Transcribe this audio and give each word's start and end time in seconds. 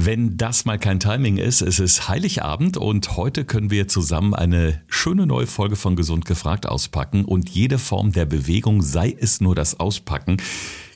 Wenn 0.00 0.36
das 0.36 0.64
mal 0.64 0.78
kein 0.78 1.00
Timing 1.00 1.38
ist, 1.38 1.60
es 1.60 1.80
ist 1.80 2.08
Heiligabend 2.08 2.76
und 2.76 3.16
heute 3.16 3.44
können 3.44 3.72
wir 3.72 3.88
zusammen 3.88 4.32
eine 4.32 4.80
schöne 4.86 5.26
neue 5.26 5.48
Folge 5.48 5.74
von 5.74 5.96
Gesund 5.96 6.24
gefragt 6.24 6.66
auspacken 6.66 7.24
und 7.24 7.48
jede 7.48 7.78
Form 7.78 8.12
der 8.12 8.24
Bewegung, 8.24 8.80
sei 8.80 9.16
es 9.18 9.40
nur 9.40 9.56
das 9.56 9.80
Auspacken, 9.80 10.36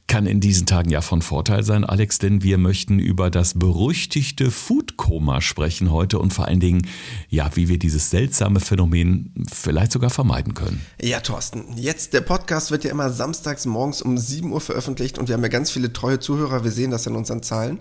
kann 0.06 0.26
in 0.26 0.38
diesen 0.38 0.66
Tagen 0.66 0.90
ja 0.90 1.00
von 1.00 1.20
Vorteil 1.20 1.64
sein, 1.64 1.84
Alex, 1.84 2.18
denn 2.18 2.44
wir 2.44 2.58
möchten 2.58 3.00
über 3.00 3.28
das 3.28 3.58
berüchtigte 3.58 4.52
Foodkoma 4.52 5.40
sprechen 5.40 5.90
heute 5.90 6.20
und 6.20 6.32
vor 6.32 6.46
allen 6.46 6.60
Dingen, 6.60 6.86
ja, 7.28 7.50
wie 7.56 7.68
wir 7.68 7.80
dieses 7.80 8.10
seltsame 8.10 8.60
Phänomen 8.60 9.32
vielleicht 9.52 9.90
sogar 9.90 10.10
vermeiden 10.10 10.54
können. 10.54 10.80
Ja, 11.00 11.18
Thorsten, 11.18 11.64
jetzt 11.76 12.12
der 12.12 12.20
Podcast 12.20 12.70
wird 12.70 12.84
ja 12.84 12.92
immer 12.92 13.10
samstags 13.10 13.66
morgens 13.66 14.00
um 14.00 14.16
7 14.16 14.52
Uhr 14.52 14.60
veröffentlicht 14.60 15.18
und 15.18 15.26
wir 15.26 15.34
haben 15.34 15.42
ja 15.42 15.48
ganz 15.48 15.72
viele 15.72 15.92
treue 15.92 16.20
Zuhörer, 16.20 16.62
wir 16.62 16.70
sehen 16.70 16.92
das 16.92 17.06
in 17.06 17.16
unseren 17.16 17.42
Zahlen. 17.42 17.80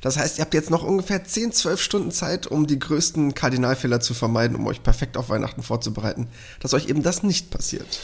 Das 0.00 0.16
heißt, 0.16 0.38
ihr 0.38 0.44
habt 0.44 0.54
jetzt 0.54 0.70
noch 0.70 0.82
ungefähr 0.82 1.24
10, 1.24 1.52
12 1.52 1.80
Stunden 1.80 2.10
Zeit, 2.10 2.46
um 2.46 2.66
die 2.66 2.78
größten 2.78 3.34
Kardinalfehler 3.34 4.00
zu 4.00 4.14
vermeiden, 4.14 4.56
um 4.56 4.66
euch 4.66 4.82
perfekt 4.82 5.16
auf 5.16 5.28
Weihnachten 5.28 5.62
vorzubereiten, 5.62 6.28
dass 6.60 6.74
euch 6.74 6.88
eben 6.88 7.02
das 7.02 7.22
nicht 7.22 7.50
passiert. 7.50 8.00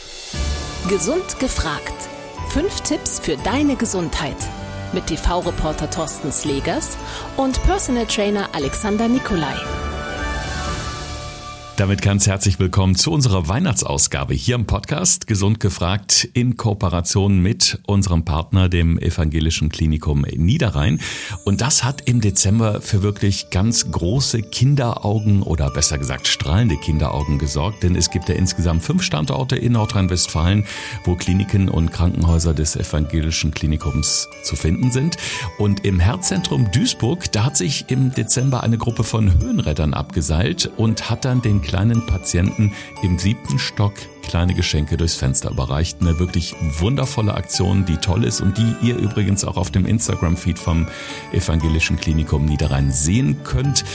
Gesund 0.89 1.39
gefragt 1.39 1.93
Fünf 2.49 2.81
Tipps 2.81 3.19
für 3.19 3.35
deine 3.37 3.75
Gesundheit 3.75 4.37
mit 4.93 5.07
TV-Reporter 5.07 5.89
Thorsten 5.89 6.31
Slegers 6.31 6.97
und 7.35 7.61
Personal 7.63 8.05
Trainer 8.05 8.49
Alexander 8.53 9.09
Nikolai. 9.09 9.55
Damit 11.77 12.01
ganz 12.01 12.25
herzlich 12.25 12.57
willkommen 12.57 12.95
zu 12.95 13.11
unserer 13.11 13.49
Weihnachtsausgabe 13.49 14.33
hier 14.33 14.55
im 14.55 14.65
Podcast 14.65 15.27
Gesund 15.27 15.59
gefragt 15.59 16.27
in 16.33 16.57
Kooperation 16.57 17.39
mit 17.39 17.77
unserem 17.85 18.25
Partner, 18.25 18.67
dem 18.67 18.97
Evangelischen 18.97 19.69
Klinikum 19.69 20.21
Niederrhein. 20.21 20.99
Und 21.45 21.61
das 21.61 21.83
hat 21.83 22.01
im 22.09 22.19
Dezember 22.19 22.81
für 22.81 23.03
wirklich 23.03 23.51
ganz 23.51 23.91
große 23.91 24.41
Kinderaugen 24.41 25.43
oder 25.43 25.69
besser 25.69 25.99
gesagt 25.99 26.27
strahlende 26.27 26.77
Kinderaugen 26.77 27.37
gesorgt, 27.37 27.83
denn 27.83 27.95
es 27.95 28.09
gibt 28.09 28.27
ja 28.27 28.33
insgesamt 28.33 28.81
fünf 28.81 29.03
Standorte 29.03 29.55
in 29.55 29.73
Nordrhein-Westfalen, 29.73 30.65
wo 31.03 31.13
Kliniken 31.13 31.69
und 31.69 31.93
Krankenhäuser 31.93 32.55
des 32.55 32.75
Evangelischen 32.75 33.51
Klinikums 33.51 34.29
zu 34.41 34.55
finden 34.55 34.91
sind. 34.91 35.17
Und 35.59 35.85
im 35.85 35.99
Herzzentrum 35.99 36.71
Duisburg, 36.71 37.31
da 37.33 37.45
hat 37.45 37.55
sich 37.55 37.85
im 37.89 38.11
Dezember 38.11 38.63
eine 38.63 38.79
Gruppe 38.79 39.03
von 39.03 39.39
Höhenrettern 39.39 39.93
abgeseilt 39.93 40.71
und 40.75 41.11
hat 41.11 41.23
dann 41.23 41.43
den 41.43 41.61
kleinen 41.67 42.05
Patienten 42.05 42.71
im 43.03 43.19
siebten 43.19 43.59
Stock 43.59 43.93
kleine 44.27 44.53
Geschenke 44.53 44.97
durchs 44.97 45.15
Fenster 45.15 45.51
überreicht. 45.51 46.01
Eine 46.01 46.19
wirklich 46.19 46.55
wundervolle 46.79 47.33
Aktion, 47.33 47.85
die 47.85 47.97
toll 47.97 48.23
ist 48.23 48.41
und 48.41 48.57
die 48.57 48.75
ihr 48.81 48.97
übrigens 48.97 49.45
auch 49.45 49.57
auf 49.57 49.71
dem 49.71 49.85
Instagram-Feed 49.85 50.59
vom 50.59 50.87
Evangelischen 51.31 51.97
Klinikum 51.97 52.45
Niederrhein 52.45 52.91
sehen 52.91 53.43
könnt. 53.43 53.85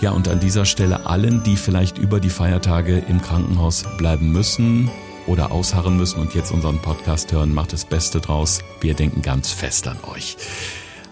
Ja, 0.00 0.10
und 0.10 0.28
an 0.28 0.40
dieser 0.40 0.64
Stelle 0.64 1.06
allen, 1.06 1.42
die 1.42 1.56
vielleicht 1.56 1.98
über 1.98 2.20
die 2.20 2.30
Feiertage 2.30 3.02
im 3.08 3.20
Krankenhaus 3.20 3.84
bleiben 3.96 4.32
müssen, 4.32 4.90
oder 5.26 5.52
ausharren 5.52 5.96
müssen 5.96 6.18
und 6.18 6.34
jetzt 6.34 6.50
unseren 6.50 6.80
Podcast 6.80 7.30
hören, 7.30 7.54
macht 7.54 7.72
das 7.72 7.84
Beste 7.84 8.20
draus. 8.20 8.60
Wir 8.80 8.94
denken 8.94 9.22
ganz 9.22 9.52
fest 9.52 9.86
an 9.86 9.98
euch. 10.12 10.36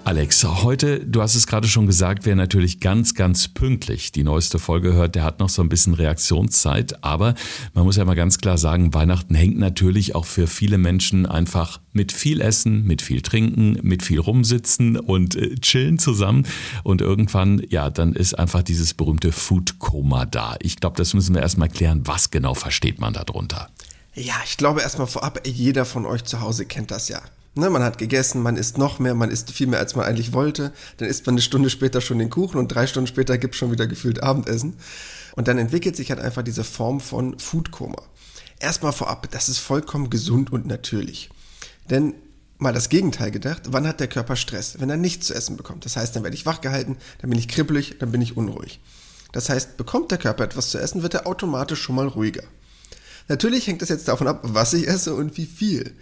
Alex, 0.09 0.43
heute, 0.43 1.01
du 1.01 1.21
hast 1.21 1.35
es 1.35 1.47
gerade 1.47 1.69
schon 1.69 1.87
gesagt, 1.87 2.25
wer 2.25 2.35
natürlich 2.35 2.81
ganz, 2.81 3.15
ganz 3.15 3.47
pünktlich 3.47 4.11
die 4.11 4.25
neueste 4.25 4.59
Folge 4.59 4.95
hört, 4.95 5.17
der 5.17 5.23
hat 5.23 5.39
noch 5.39 5.51
so 5.51 5.61
ein 5.61 5.69
bisschen 5.69 5.93
Reaktionszeit. 5.93 7.05
Aber 7.05 7.35
man 7.75 7.85
muss 7.85 7.97
ja 7.97 8.07
mal 8.07 8.15
ganz 8.15 8.39
klar 8.39 8.57
sagen, 8.57 8.95
Weihnachten 8.95 9.35
hängt 9.35 9.59
natürlich 9.59 10.15
auch 10.15 10.25
für 10.25 10.47
viele 10.47 10.79
Menschen 10.79 11.27
einfach 11.27 11.83
mit 11.93 12.11
viel 12.11 12.41
Essen, 12.41 12.87
mit 12.87 13.03
viel 13.03 13.21
Trinken, 13.21 13.81
mit 13.83 14.03
viel 14.03 14.19
Rumsitzen 14.19 14.97
und 14.97 15.37
äh, 15.37 15.57
Chillen 15.57 15.99
zusammen. 15.99 16.47
Und 16.85 17.03
irgendwann, 17.03 17.63
ja, 17.69 17.91
dann 17.91 18.15
ist 18.15 18.33
einfach 18.33 18.63
dieses 18.63 18.95
berühmte 18.95 19.31
Food-Koma 19.31 20.25
da. 20.25 20.57
Ich 20.63 20.77
glaube, 20.77 20.97
das 20.97 21.13
müssen 21.13 21.35
wir 21.35 21.43
erstmal 21.43 21.69
klären. 21.69 22.07
Was 22.07 22.31
genau 22.31 22.55
versteht 22.55 22.99
man 22.99 23.13
darunter? 23.13 23.69
Ja, 24.15 24.37
ich 24.47 24.57
glaube 24.57 24.81
erstmal 24.81 25.07
vorab, 25.07 25.47
jeder 25.47 25.85
von 25.85 26.07
euch 26.07 26.25
zu 26.25 26.41
Hause 26.41 26.65
kennt 26.65 26.91
das 26.93 27.11
ja. 27.11 27.21
Ne, 27.59 27.71
man 27.71 27.83
hat 27.83 27.99
gegessen, 27.99 28.41
man 28.41 28.57
isst 28.57 28.79
noch 28.79 29.01
mehr, 29.01 29.17
man 29.17 29.33
isst 29.33 29.51
viel 29.51 29.67
mehr, 29.67 29.81
als 29.81 29.97
man 29.97 30.07
eigentlich 30.07 30.33
wollte. 30.33 30.73
Dann 30.99 31.09
isst 31.09 31.27
man 31.27 31.33
eine 31.33 31.43
Stunde 31.43 31.71
später 31.71 32.01
schon 32.01 32.21
den 32.21 32.31
Kuchen 32.31 32.57
und 32.57 32.69
drei 32.69 32.87
Stunden 32.87 33.09
später 33.09 33.37
gibt 33.37 33.55
es 33.55 33.59
schon 33.59 33.73
wieder 33.73 33.89
gefühlt 33.89 34.23
Abendessen. 34.23 34.77
Und 35.35 35.49
dann 35.49 35.59
entwickelt 35.59 35.97
sich 35.97 36.11
halt 36.11 36.21
einfach 36.21 36.43
diese 36.45 36.63
Form 36.63 37.01
von 37.01 37.37
Foodkoma. 37.41 38.01
Erstmal 38.61 38.93
vorab, 38.93 39.29
das 39.33 39.49
ist 39.49 39.59
vollkommen 39.59 40.09
gesund 40.09 40.53
und 40.53 40.67
natürlich. 40.67 41.31
Denn 41.91 42.15
mal 42.59 42.73
das 42.73 42.91
Gegenteil 42.91 43.33
gedacht, 43.33 43.63
wann 43.71 43.89
hat 43.89 43.99
der 43.99 44.07
Körper 44.07 44.37
Stress? 44.37 44.77
Wenn 44.79 44.91
er 44.91 44.97
nichts 44.97 45.27
zu 45.27 45.35
essen 45.35 45.57
bekommt. 45.57 45.85
Das 45.85 45.97
heißt, 45.97 46.15
dann 46.15 46.23
werde 46.23 46.37
ich 46.37 46.47
wachgehalten, 46.47 46.97
dann 47.21 47.31
bin 47.31 47.41
ich 47.41 47.49
kribbelig, 47.49 47.97
dann 47.99 48.13
bin 48.13 48.23
ich 48.23 48.37
unruhig. 48.37 48.79
Das 49.33 49.49
heißt, 49.49 49.77
bekommt 49.77 50.13
der 50.13 50.19
Körper 50.19 50.45
etwas 50.45 50.71
zu 50.71 50.79
essen, 50.79 51.03
wird 51.03 51.15
er 51.15 51.27
automatisch 51.27 51.83
schon 51.83 51.97
mal 51.97 52.07
ruhiger. 52.07 52.45
Natürlich 53.27 53.67
hängt 53.67 53.83
das 53.83 53.89
jetzt 53.89 54.07
davon 54.07 54.29
ab, 54.29 54.43
was 54.45 54.75
ich 54.75 54.87
esse 54.87 55.13
und 55.17 55.37
wie 55.37 55.47
viel. 55.47 55.97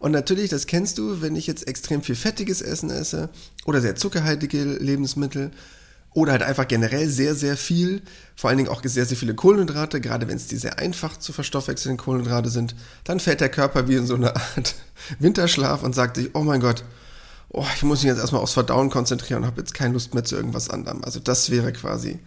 Und 0.00 0.12
natürlich, 0.12 0.48
das 0.48 0.66
kennst 0.66 0.96
du, 0.98 1.20
wenn 1.20 1.36
ich 1.36 1.46
jetzt 1.46 1.68
extrem 1.68 2.02
viel 2.02 2.16
fettiges 2.16 2.62
Essen 2.62 2.90
esse 2.90 3.28
oder 3.66 3.82
sehr 3.82 3.96
zuckerhaltige 3.96 4.64
Lebensmittel 4.64 5.50
oder 6.12 6.32
halt 6.32 6.42
einfach 6.42 6.66
generell 6.66 7.06
sehr, 7.06 7.34
sehr 7.34 7.56
viel, 7.56 8.00
vor 8.34 8.48
allen 8.48 8.56
Dingen 8.56 8.70
auch 8.70 8.82
sehr, 8.82 9.04
sehr 9.04 9.16
viele 9.16 9.34
Kohlenhydrate, 9.34 10.00
gerade 10.00 10.26
wenn 10.26 10.38
es 10.38 10.46
die 10.46 10.56
sehr 10.56 10.78
einfach 10.78 11.18
zu 11.18 11.34
verstoffwechselnden 11.34 11.98
Kohlenhydrate 11.98 12.48
sind, 12.48 12.74
dann 13.04 13.20
fällt 13.20 13.42
der 13.42 13.50
Körper 13.50 13.88
wie 13.88 13.96
in 13.96 14.06
so 14.06 14.14
eine 14.14 14.34
Art 14.56 14.74
Winterschlaf 15.18 15.82
und 15.82 15.94
sagt 15.94 16.16
sich, 16.16 16.30
oh 16.34 16.42
mein 16.42 16.60
Gott, 16.60 16.82
oh, 17.50 17.66
ich 17.76 17.82
muss 17.82 18.02
mich 18.02 18.08
jetzt 18.08 18.20
erstmal 18.20 18.40
aufs 18.40 18.54
Verdauen 18.54 18.88
konzentrieren 18.88 19.42
und 19.42 19.48
habe 19.48 19.60
jetzt 19.60 19.74
keine 19.74 19.92
Lust 19.92 20.14
mehr 20.14 20.24
zu 20.24 20.34
irgendwas 20.34 20.70
anderem. 20.70 21.04
Also 21.04 21.20
das 21.20 21.50
wäre 21.50 21.74
quasi 21.74 22.18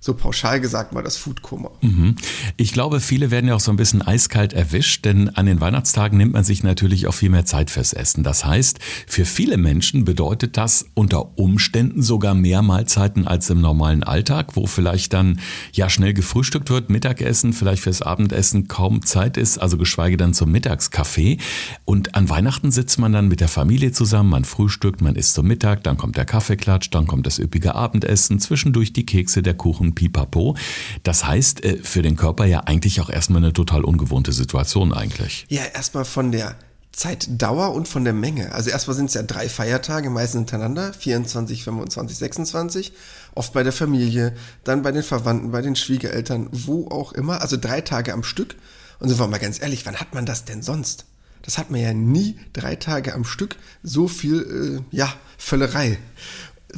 so 0.00 0.14
pauschal 0.14 0.60
gesagt 0.60 0.92
mal 0.92 1.02
das 1.02 1.16
Foodkoma. 1.16 1.70
Mhm. 1.80 2.16
Ich 2.56 2.72
glaube, 2.72 3.00
viele 3.00 3.30
werden 3.30 3.48
ja 3.48 3.54
auch 3.54 3.60
so 3.60 3.70
ein 3.70 3.76
bisschen 3.76 4.02
eiskalt 4.02 4.52
erwischt, 4.52 5.04
denn 5.04 5.30
an 5.30 5.46
den 5.46 5.60
Weihnachtstagen 5.60 6.16
nimmt 6.16 6.32
man 6.32 6.44
sich 6.44 6.62
natürlich 6.62 7.06
auch 7.06 7.14
viel 7.14 7.30
mehr 7.30 7.44
Zeit 7.44 7.70
fürs 7.70 7.92
Essen. 7.92 8.22
Das 8.22 8.44
heißt, 8.44 8.78
für 9.06 9.24
viele 9.24 9.56
Menschen 9.56 10.04
bedeutet 10.04 10.56
das 10.56 10.86
unter 10.94 11.38
Umständen 11.38 12.02
sogar 12.02 12.34
mehr 12.34 12.62
Mahlzeiten 12.62 13.26
als 13.26 13.50
im 13.50 13.60
normalen 13.60 14.02
Alltag, 14.04 14.54
wo 14.54 14.66
vielleicht 14.66 15.12
dann 15.12 15.40
ja 15.72 15.90
schnell 15.90 16.14
gefrühstückt 16.14 16.70
wird, 16.70 16.90
Mittagessen, 16.90 17.52
vielleicht 17.52 17.82
fürs 17.82 18.02
Abendessen 18.02 18.68
kaum 18.68 19.04
Zeit 19.04 19.36
ist, 19.36 19.58
also 19.58 19.76
geschweige 19.76 20.16
dann 20.16 20.34
zum 20.34 20.52
Mittagskaffee. 20.52 21.38
Und 21.84 22.14
an 22.14 22.28
Weihnachten 22.28 22.70
sitzt 22.70 22.98
man 22.98 23.12
dann 23.12 23.28
mit 23.28 23.40
der 23.40 23.48
Familie 23.48 23.92
zusammen, 23.92 24.30
man 24.30 24.44
frühstückt, 24.44 25.00
man 25.00 25.16
isst 25.16 25.34
zum 25.34 25.46
Mittag, 25.46 25.82
dann 25.84 25.96
kommt 25.96 26.16
der 26.16 26.24
Kaffeeklatsch, 26.24 26.90
dann 26.90 27.06
kommt 27.06 27.26
das 27.26 27.38
üppige 27.38 27.74
Abendessen, 27.74 28.38
zwischendurch 28.38 28.92
die 28.92 29.06
Kekse, 29.06 29.42
der 29.42 29.54
Kuchen 29.54 29.85
und 29.86 29.94
Pipapo. 29.94 30.56
Das 31.02 31.26
heißt, 31.26 31.64
äh, 31.64 31.78
für 31.78 32.02
den 32.02 32.16
Körper 32.16 32.44
ja 32.44 32.60
eigentlich 32.60 33.00
auch 33.00 33.10
erstmal 33.10 33.42
eine 33.42 33.52
total 33.52 33.84
ungewohnte 33.84 34.32
Situation 34.32 34.92
eigentlich. 34.92 35.46
Ja, 35.48 35.62
erstmal 35.64 36.04
von 36.04 36.32
der 36.32 36.56
Zeitdauer 36.92 37.74
und 37.74 37.88
von 37.88 38.04
der 38.04 38.14
Menge. 38.14 38.52
Also 38.52 38.70
erstmal 38.70 38.96
sind 38.96 39.06
es 39.06 39.14
ja 39.14 39.22
drei 39.22 39.50
Feiertage, 39.50 40.08
meistens 40.08 40.40
hintereinander, 40.40 40.94
24, 40.94 41.62
25, 41.62 42.16
26, 42.16 42.92
oft 43.34 43.52
bei 43.52 43.62
der 43.62 43.72
Familie, 43.72 44.34
dann 44.64 44.80
bei 44.80 44.92
den 44.92 45.02
Verwandten, 45.02 45.50
bei 45.50 45.60
den 45.60 45.76
Schwiegereltern, 45.76 46.48
wo 46.52 46.88
auch 46.88 47.12
immer, 47.12 47.42
also 47.42 47.58
drei 47.58 47.82
Tage 47.82 48.14
am 48.14 48.22
Stück. 48.22 48.56
Und 48.98 49.08
sind 49.08 49.18
wir 49.18 49.26
mal 49.26 49.38
ganz 49.38 49.60
ehrlich, 49.60 49.84
wann 49.84 49.96
hat 49.96 50.14
man 50.14 50.24
das 50.24 50.46
denn 50.46 50.62
sonst? 50.62 51.04
Das 51.42 51.58
hat 51.58 51.70
man 51.70 51.80
ja 51.80 51.92
nie 51.92 52.38
drei 52.54 52.76
Tage 52.76 53.14
am 53.14 53.24
Stück 53.24 53.56
so 53.82 54.08
viel, 54.08 54.80
äh, 54.90 54.96
ja, 54.96 55.12
Völlerei. 55.38 55.98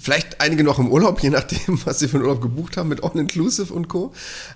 Vielleicht 0.01 0.41
einige 0.41 0.65
noch 0.65 0.79
im 0.79 0.91
Urlaub, 0.91 1.21
je 1.23 1.31
nachdem, 1.31 1.81
was 1.85 1.99
sie 1.99 2.09
für 2.09 2.17
einen 2.17 2.27
Urlaub 2.27 2.43
gebucht 2.43 2.77
haben 2.77 2.89
mit 2.89 3.03
All-Inclusive 3.03 3.73
und 3.73 3.89
Co. 3.89 4.13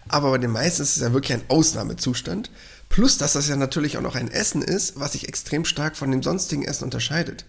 Aber 0.09 0.31
bei 0.31 0.39
den 0.39 0.53
meisten 0.53 0.83
ist 0.83 0.97
es 0.97 1.03
ja 1.03 1.13
wirklich 1.13 1.35
ein 1.39 1.45
Ausnahmezustand. 1.49 2.51
Plus, 2.89 3.17
dass 3.19 3.33
das 3.33 3.49
ja 3.49 3.57
natürlich 3.57 3.97
auch 3.97 4.03
noch 4.03 4.17
ein 4.17 4.31
Essen 4.31 4.63
ist, 4.63 5.01
was 5.01 5.13
sich 5.13 5.29
extrem 5.29 5.65
stark 5.65 5.97
von 5.97 6.11
dem 6.11 6.23
sonstigen 6.23 6.65
Essen 6.65 6.85
unterscheidet. 6.85 7.47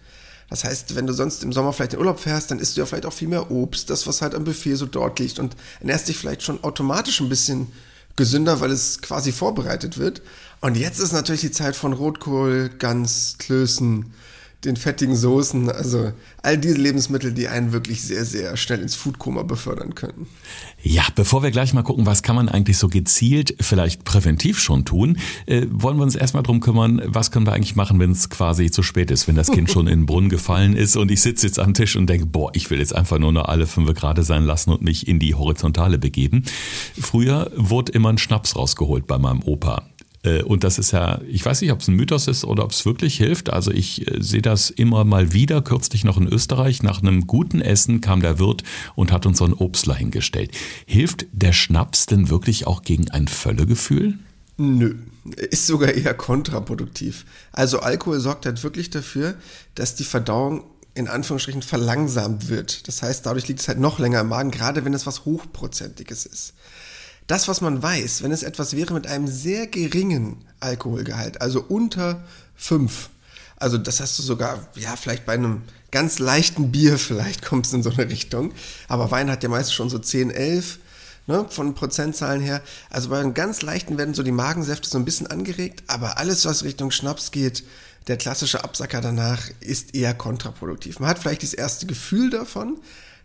Das 0.50 0.64
heißt, 0.64 0.94
wenn 0.94 1.06
du 1.06 1.12
sonst 1.12 1.42
im 1.42 1.52
Sommer 1.52 1.72
vielleicht 1.72 1.94
in 1.94 1.98
Urlaub 1.98 2.20
fährst, 2.20 2.50
dann 2.50 2.58
isst 2.58 2.76
du 2.76 2.80
ja 2.80 2.86
vielleicht 2.86 3.06
auch 3.06 3.12
viel 3.12 3.28
mehr 3.28 3.50
Obst, 3.50 3.90
das, 3.90 4.06
was 4.06 4.22
halt 4.22 4.34
am 4.34 4.44
Buffet 4.44 4.76
so 4.76 4.86
dort 4.86 5.18
liegt 5.18 5.38
und 5.38 5.56
ernährst 5.80 6.08
dich 6.08 6.18
vielleicht 6.18 6.42
schon 6.42 6.62
automatisch 6.64 7.20
ein 7.20 7.28
bisschen 7.28 7.72
gesünder, 8.16 8.60
weil 8.60 8.70
es 8.70 9.00
quasi 9.00 9.32
vorbereitet 9.32 9.98
wird. 9.98 10.22
Und 10.60 10.76
jetzt 10.76 11.00
ist 11.00 11.12
natürlich 11.12 11.42
die 11.42 11.50
Zeit 11.50 11.76
von 11.76 11.92
Rotkohl, 11.92 12.70
Gans, 12.78 13.36
Klößen, 13.38 14.12
den 14.64 14.76
fettigen 14.76 15.16
Soßen, 15.16 15.70
also 15.70 16.12
all 16.42 16.58
diese 16.58 16.76
Lebensmittel, 16.76 17.32
die 17.32 17.48
einen 17.48 17.72
wirklich 17.72 18.02
sehr, 18.02 18.24
sehr 18.24 18.56
schnell 18.56 18.80
ins 18.80 18.94
Foodkoma 18.94 19.42
befördern 19.42 19.94
können. 19.94 20.26
Ja, 20.82 21.02
bevor 21.14 21.42
wir 21.42 21.50
gleich 21.50 21.74
mal 21.74 21.82
gucken, 21.82 22.06
was 22.06 22.22
kann 22.22 22.36
man 22.36 22.48
eigentlich 22.48 22.78
so 22.78 22.88
gezielt, 22.88 23.54
vielleicht 23.60 24.04
präventiv 24.04 24.58
schon 24.58 24.84
tun, 24.84 25.18
äh, 25.46 25.66
wollen 25.70 25.96
wir 25.96 26.02
uns 26.02 26.14
erstmal 26.14 26.42
drum 26.42 26.60
kümmern, 26.60 27.02
was 27.06 27.30
können 27.30 27.46
wir 27.46 27.52
eigentlich 27.52 27.76
machen, 27.76 27.98
wenn 28.00 28.10
es 28.10 28.30
quasi 28.30 28.70
zu 28.70 28.82
spät 28.82 29.10
ist, 29.10 29.28
wenn 29.28 29.36
das 29.36 29.50
Kind 29.50 29.70
schon 29.70 29.86
in 29.86 30.00
den 30.00 30.06
Brunnen 30.06 30.28
gefallen 30.28 30.76
ist 30.76 30.96
und 30.96 31.10
ich 31.10 31.22
sitze 31.22 31.46
jetzt 31.46 31.58
am 31.58 31.74
Tisch 31.74 31.96
und 31.96 32.06
denke, 32.06 32.26
boah, 32.26 32.50
ich 32.54 32.70
will 32.70 32.78
jetzt 32.78 32.94
einfach 32.94 33.18
nur 33.18 33.32
noch 33.32 33.46
alle 33.46 33.66
fünf 33.66 33.92
gerade 33.94 34.22
sein 34.22 34.44
lassen 34.44 34.70
und 34.70 34.82
mich 34.82 35.06
in 35.06 35.18
die 35.18 35.34
Horizontale 35.34 35.98
begeben. 35.98 36.44
Früher 36.98 37.50
wurde 37.56 37.92
immer 37.92 38.08
ein 38.08 38.18
Schnaps 38.18 38.56
rausgeholt 38.56 39.06
bei 39.06 39.18
meinem 39.18 39.42
Opa 39.42 39.82
und 40.42 40.64
das 40.64 40.78
ist 40.78 40.92
ja, 40.92 41.20
ich 41.28 41.44
weiß 41.44 41.60
nicht, 41.60 41.72
ob 41.72 41.80
es 41.80 41.88
ein 41.88 41.96
Mythos 41.96 42.28
ist 42.28 42.44
oder 42.44 42.64
ob 42.64 42.70
es 42.70 42.86
wirklich 42.86 43.16
hilft. 43.16 43.50
Also 43.50 43.70
ich 43.70 44.10
äh, 44.10 44.22
sehe 44.22 44.42
das 44.42 44.70
immer 44.70 45.04
mal 45.04 45.32
wieder. 45.32 45.62
Kürzlich 45.62 46.04
noch 46.04 46.16
in 46.16 46.26
Österreich. 46.26 46.82
Nach 46.82 47.02
einem 47.02 47.26
guten 47.26 47.60
Essen 47.60 48.00
kam 48.00 48.20
der 48.20 48.38
Wirt 48.38 48.62
und 48.94 49.12
hat 49.12 49.26
uns 49.26 49.38
so 49.38 49.44
ein 49.44 49.52
Obstler 49.52 49.94
hingestellt. 49.94 50.52
Hilft 50.86 51.26
der 51.32 51.52
Schnaps 51.52 52.06
denn 52.06 52.30
wirklich 52.30 52.66
auch 52.66 52.82
gegen 52.82 53.10
ein 53.10 53.28
Völlegefühl? 53.28 54.18
Nö, 54.56 54.96
ist 55.50 55.66
sogar 55.66 55.92
eher 55.92 56.14
kontraproduktiv. 56.14 57.26
Also 57.52 57.80
Alkohol 57.80 58.20
sorgt 58.20 58.46
halt 58.46 58.62
wirklich 58.62 58.90
dafür, 58.90 59.34
dass 59.74 59.96
die 59.96 60.04
Verdauung 60.04 60.64
in 60.94 61.08
Anführungsstrichen 61.08 61.62
verlangsamt 61.62 62.48
wird. 62.48 62.86
Das 62.86 63.02
heißt, 63.02 63.26
dadurch 63.26 63.48
liegt 63.48 63.60
es 63.60 63.68
halt 63.68 63.80
noch 63.80 63.98
länger 63.98 64.20
im 64.20 64.28
Magen, 64.28 64.52
gerade 64.52 64.84
wenn 64.84 64.94
es 64.94 65.06
was 65.06 65.24
Hochprozentiges 65.24 66.24
ist. 66.24 66.54
Das, 67.26 67.48
was 67.48 67.60
man 67.60 67.82
weiß, 67.82 68.22
wenn 68.22 68.32
es 68.32 68.42
etwas 68.42 68.76
wäre 68.76 68.92
mit 68.92 69.06
einem 69.06 69.26
sehr 69.26 69.66
geringen 69.66 70.44
Alkoholgehalt, 70.60 71.40
also 71.40 71.64
unter 71.66 72.22
5, 72.56 73.08
also 73.56 73.78
das 73.78 74.00
hast 74.00 74.18
du 74.18 74.22
sogar, 74.22 74.68
ja, 74.74 74.94
vielleicht 74.96 75.24
bei 75.24 75.32
einem 75.32 75.62
ganz 75.90 76.18
leichten 76.18 76.70
Bier 76.70 76.98
vielleicht 76.98 77.44
kommst 77.44 77.72
du 77.72 77.76
in 77.78 77.82
so 77.82 77.90
eine 77.90 78.10
Richtung, 78.10 78.52
aber 78.88 79.10
Wein 79.10 79.30
hat 79.30 79.42
ja 79.42 79.48
meistens 79.48 79.74
schon 79.74 79.88
so 79.88 79.98
10, 79.98 80.30
11, 80.30 80.78
ne, 81.26 81.46
von 81.48 81.74
Prozentzahlen 81.74 82.42
her. 82.42 82.62
Also 82.90 83.08
bei 83.08 83.18
einem 83.18 83.34
ganz 83.34 83.62
leichten 83.62 83.96
werden 83.98 84.14
so 84.14 84.22
die 84.22 84.32
Magensäfte 84.32 84.88
so 84.88 84.98
ein 84.98 85.04
bisschen 85.04 85.26
angeregt, 85.26 85.84
aber 85.86 86.18
alles, 86.18 86.44
was 86.44 86.64
Richtung 86.64 86.90
Schnaps 86.90 87.30
geht, 87.30 87.64
der 88.06 88.16
klassische 88.18 88.64
Absacker 88.64 89.00
danach 89.00 89.48
ist 89.60 89.94
eher 89.94 90.12
kontraproduktiv. 90.12 91.00
Man 91.00 91.08
hat 91.08 91.18
vielleicht 91.18 91.42
das 91.42 91.54
erste 91.54 91.86
Gefühl 91.86 92.28
davon, 92.28 92.78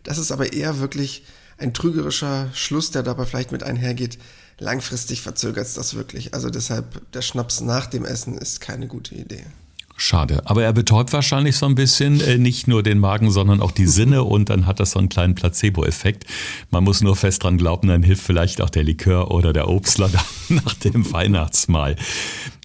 das 0.04 0.16
ist 0.16 0.32
aber 0.32 0.52
eher 0.54 0.78
wirklich 0.78 1.24
ein 1.60 1.74
trügerischer 1.74 2.48
Schluss, 2.54 2.90
der 2.90 3.02
dabei 3.02 3.26
vielleicht 3.26 3.52
mit 3.52 3.62
einhergeht. 3.62 4.18
Langfristig 4.58 5.22
verzögert 5.22 5.66
es 5.66 5.74
das 5.74 5.94
wirklich. 5.94 6.34
Also 6.34 6.50
deshalb, 6.50 7.10
der 7.12 7.22
Schnaps 7.22 7.60
nach 7.60 7.86
dem 7.86 8.04
Essen 8.04 8.36
ist 8.36 8.60
keine 8.60 8.86
gute 8.86 9.14
Idee. 9.14 9.44
Schade. 9.96 10.40
Aber 10.46 10.64
er 10.64 10.72
betäubt 10.72 11.12
wahrscheinlich 11.12 11.58
so 11.58 11.66
ein 11.66 11.74
bisschen 11.74 12.22
äh, 12.22 12.38
nicht 12.38 12.66
nur 12.66 12.82
den 12.82 12.98
Magen, 12.98 13.30
sondern 13.30 13.60
auch 13.60 13.70
die 13.70 13.86
Sinne 13.86 14.24
und 14.24 14.48
dann 14.48 14.64
hat 14.64 14.80
das 14.80 14.92
so 14.92 14.98
einen 14.98 15.10
kleinen 15.10 15.34
Placebo-Effekt. 15.34 16.24
Man 16.70 16.84
muss 16.84 17.02
nur 17.02 17.16
fest 17.16 17.44
dran 17.44 17.58
glauben, 17.58 17.88
dann 17.88 18.02
hilft 18.02 18.22
vielleicht 18.22 18.62
auch 18.62 18.70
der 18.70 18.82
Likör 18.82 19.30
oder 19.30 19.52
der 19.52 19.68
Obstler 19.68 20.10
nach 20.48 20.74
dem 20.74 21.12
Weihnachtsmahl. 21.12 21.96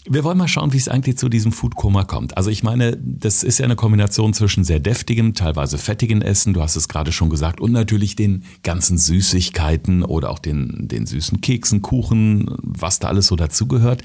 Wir 0.07 0.23
wollen 0.23 0.37
mal 0.37 0.47
schauen, 0.47 0.71
wie 0.71 0.77
es 0.77 0.87
eigentlich 0.87 1.17
zu 1.17 1.29
diesem 1.29 1.51
Foodkoma 1.51 2.03
kommt. 2.03 2.37
Also 2.37 2.51
ich 2.51 2.61
meine, 2.61 2.95
das 3.01 3.41
ist 3.41 3.57
ja 3.57 3.65
eine 3.65 3.75
Kombination 3.75 4.33
zwischen 4.33 4.63
sehr 4.63 4.79
deftigem, 4.79 5.33
teilweise 5.33 5.79
fettigem 5.79 6.21
Essen, 6.21 6.53
du 6.53 6.61
hast 6.61 6.75
es 6.75 6.87
gerade 6.87 7.11
schon 7.11 7.31
gesagt, 7.31 7.59
und 7.59 7.71
natürlich 7.71 8.15
den 8.15 8.43
ganzen 8.61 8.99
Süßigkeiten 8.99 10.03
oder 10.03 10.29
auch 10.29 10.37
den, 10.37 10.87
den 10.87 11.07
süßen 11.07 11.41
Keksen, 11.41 11.81
Kuchen, 11.81 12.45
was 12.61 12.99
da 12.99 13.07
alles 13.07 13.25
so 13.27 13.35
dazugehört. 13.35 14.03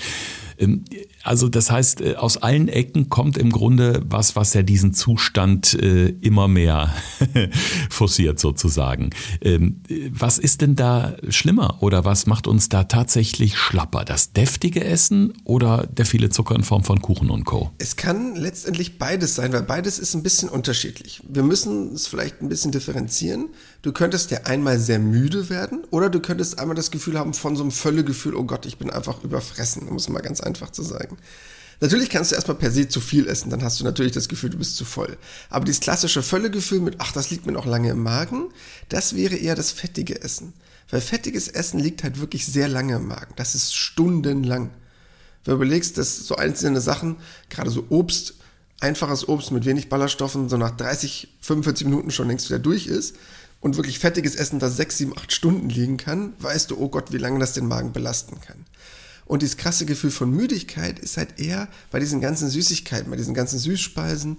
Also 1.22 1.48
das 1.48 1.70
heißt, 1.70 2.00
äh, 2.00 2.14
aus 2.16 2.38
allen 2.38 2.68
Ecken 2.68 3.08
kommt 3.08 3.36
im 3.36 3.50
Grunde 3.50 4.02
was, 4.04 4.36
was 4.36 4.54
ja 4.54 4.62
diesen 4.62 4.94
Zustand 4.94 5.74
äh, 5.74 6.08
immer 6.20 6.48
mehr 6.48 6.94
forciert 7.90 8.38
sozusagen. 8.38 9.10
Ähm, 9.42 9.82
was 10.10 10.38
ist 10.38 10.62
denn 10.62 10.76
da 10.76 11.16
schlimmer 11.28 11.82
oder 11.82 12.04
was 12.04 12.26
macht 12.26 12.46
uns 12.46 12.68
da 12.68 12.84
tatsächlich 12.84 13.58
schlapper? 13.58 14.04
Das 14.04 14.32
deftige 14.32 14.84
Essen 14.84 15.34
oder 15.44 15.86
der 15.86 16.06
viele 16.06 16.30
Zucker 16.30 16.54
in 16.54 16.62
Form 16.62 16.84
von 16.84 17.02
Kuchen 17.02 17.30
und 17.30 17.44
Co? 17.44 17.70
Es 17.78 17.96
kann 17.96 18.36
letztendlich 18.36 18.98
beides 18.98 19.34
sein, 19.34 19.52
weil 19.52 19.62
beides 19.62 19.98
ist 19.98 20.14
ein 20.14 20.22
bisschen 20.22 20.48
unterschiedlich. 20.48 21.20
Wir 21.28 21.42
müssen 21.42 21.94
es 21.94 22.06
vielleicht 22.06 22.40
ein 22.40 22.48
bisschen 22.48 22.72
differenzieren. 22.72 23.48
Du 23.82 23.92
könntest 23.92 24.30
ja 24.30 24.42
einmal 24.44 24.78
sehr 24.78 24.98
müde 24.98 25.50
werden 25.50 25.84
oder 25.90 26.10
du 26.10 26.20
könntest 26.20 26.58
einmal 26.58 26.76
das 26.76 26.90
Gefühl 26.90 27.18
haben 27.18 27.34
von 27.34 27.56
so 27.56 27.62
einem 27.62 27.70
Völlegefühl, 27.70 28.34
oh 28.34 28.44
Gott, 28.44 28.66
ich 28.66 28.78
bin 28.78 28.90
einfach 28.90 29.22
überfressen, 29.24 29.88
um 29.88 29.96
es 29.96 30.08
mal 30.08 30.20
ganz 30.20 30.40
einfach 30.40 30.70
zu 30.70 30.82
sagen. 30.82 31.09
Natürlich 31.80 32.10
kannst 32.10 32.30
du 32.30 32.34
erstmal 32.34 32.58
per 32.58 32.70
se 32.70 32.88
zu 32.88 33.00
viel 33.00 33.26
essen, 33.26 33.48
dann 33.48 33.62
hast 33.62 33.80
du 33.80 33.84
natürlich 33.84 34.12
das 34.12 34.28
Gefühl, 34.28 34.50
du 34.50 34.58
bist 34.58 34.76
zu 34.76 34.84
voll. 34.84 35.16
Aber 35.48 35.64
dieses 35.64 35.80
klassische 35.80 36.22
Völlegefühl 36.22 36.80
mit, 36.80 36.96
ach, 36.98 37.12
das 37.12 37.30
liegt 37.30 37.46
mir 37.46 37.52
noch 37.52 37.64
lange 37.64 37.90
im 37.90 38.02
Magen, 38.02 38.50
das 38.90 39.16
wäre 39.16 39.36
eher 39.36 39.54
das 39.54 39.70
fettige 39.70 40.20
Essen. 40.20 40.52
Weil 40.90 41.00
fettiges 41.00 41.48
Essen 41.48 41.80
liegt 41.80 42.02
halt 42.02 42.20
wirklich 42.20 42.46
sehr 42.46 42.68
lange 42.68 42.96
im 42.96 43.08
Magen. 43.08 43.32
Das 43.36 43.54
ist 43.54 43.74
stundenlang. 43.74 44.70
Wenn 45.44 45.52
du 45.52 45.56
überlegst, 45.56 45.96
dass 45.96 46.18
so 46.18 46.36
einzelne 46.36 46.82
Sachen, 46.82 47.16
gerade 47.48 47.70
so 47.70 47.86
Obst, 47.88 48.34
einfaches 48.80 49.26
Obst 49.28 49.50
mit 49.50 49.64
wenig 49.64 49.88
Ballaststoffen, 49.88 50.50
so 50.50 50.58
nach 50.58 50.76
30, 50.76 51.28
45 51.40 51.86
Minuten 51.86 52.10
schon 52.10 52.28
längst 52.28 52.50
wieder 52.50 52.58
durch 52.58 52.86
ist, 52.88 53.14
und 53.60 53.76
wirklich 53.76 53.98
fettiges 53.98 54.36
Essen, 54.36 54.58
das 54.58 54.76
sechs, 54.76 54.96
sieben, 54.96 55.16
acht 55.16 55.32
Stunden 55.32 55.68
liegen 55.68 55.98
kann, 55.98 56.32
weißt 56.38 56.70
du, 56.70 56.78
oh 56.78 56.88
Gott, 56.88 57.12
wie 57.12 57.18
lange 57.18 57.38
das 57.38 57.52
den 57.52 57.68
Magen 57.68 57.92
belasten 57.92 58.40
kann. 58.40 58.64
Und 59.30 59.42
dieses 59.42 59.56
krasse 59.56 59.86
Gefühl 59.86 60.10
von 60.10 60.28
Müdigkeit 60.32 60.98
ist 60.98 61.16
halt 61.16 61.38
eher 61.38 61.68
bei 61.92 62.00
diesen 62.00 62.20
ganzen 62.20 62.50
Süßigkeiten, 62.50 63.08
bei 63.12 63.16
diesen 63.16 63.32
ganzen 63.32 63.60
Süßspeisen, 63.60 64.38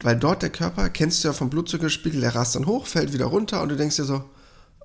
weil 0.00 0.16
dort 0.16 0.40
der 0.40 0.48
Körper, 0.48 0.88
kennst 0.88 1.22
du 1.22 1.28
ja 1.28 1.34
vom 1.34 1.50
Blutzuckerspiegel, 1.50 2.22
der 2.22 2.34
rast 2.34 2.54
dann 2.54 2.64
hoch, 2.64 2.86
fällt 2.86 3.12
wieder 3.12 3.26
runter 3.26 3.60
und 3.60 3.68
du 3.68 3.76
denkst 3.76 3.96
dir 3.96 4.06
so, 4.06 4.24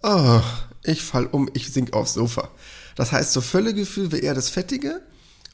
oh, 0.04 0.42
ich 0.84 1.02
fall 1.02 1.28
um, 1.28 1.50
ich 1.54 1.72
sink 1.72 1.94
aufs 1.94 2.16
Sofa. 2.16 2.52
Das 2.98 3.14
heißt, 3.14 3.32
so 3.32 3.40
Völlegefühl 3.40 4.12
wäre 4.12 4.22
eher 4.22 4.34
das 4.34 4.50
Fettige 4.50 5.00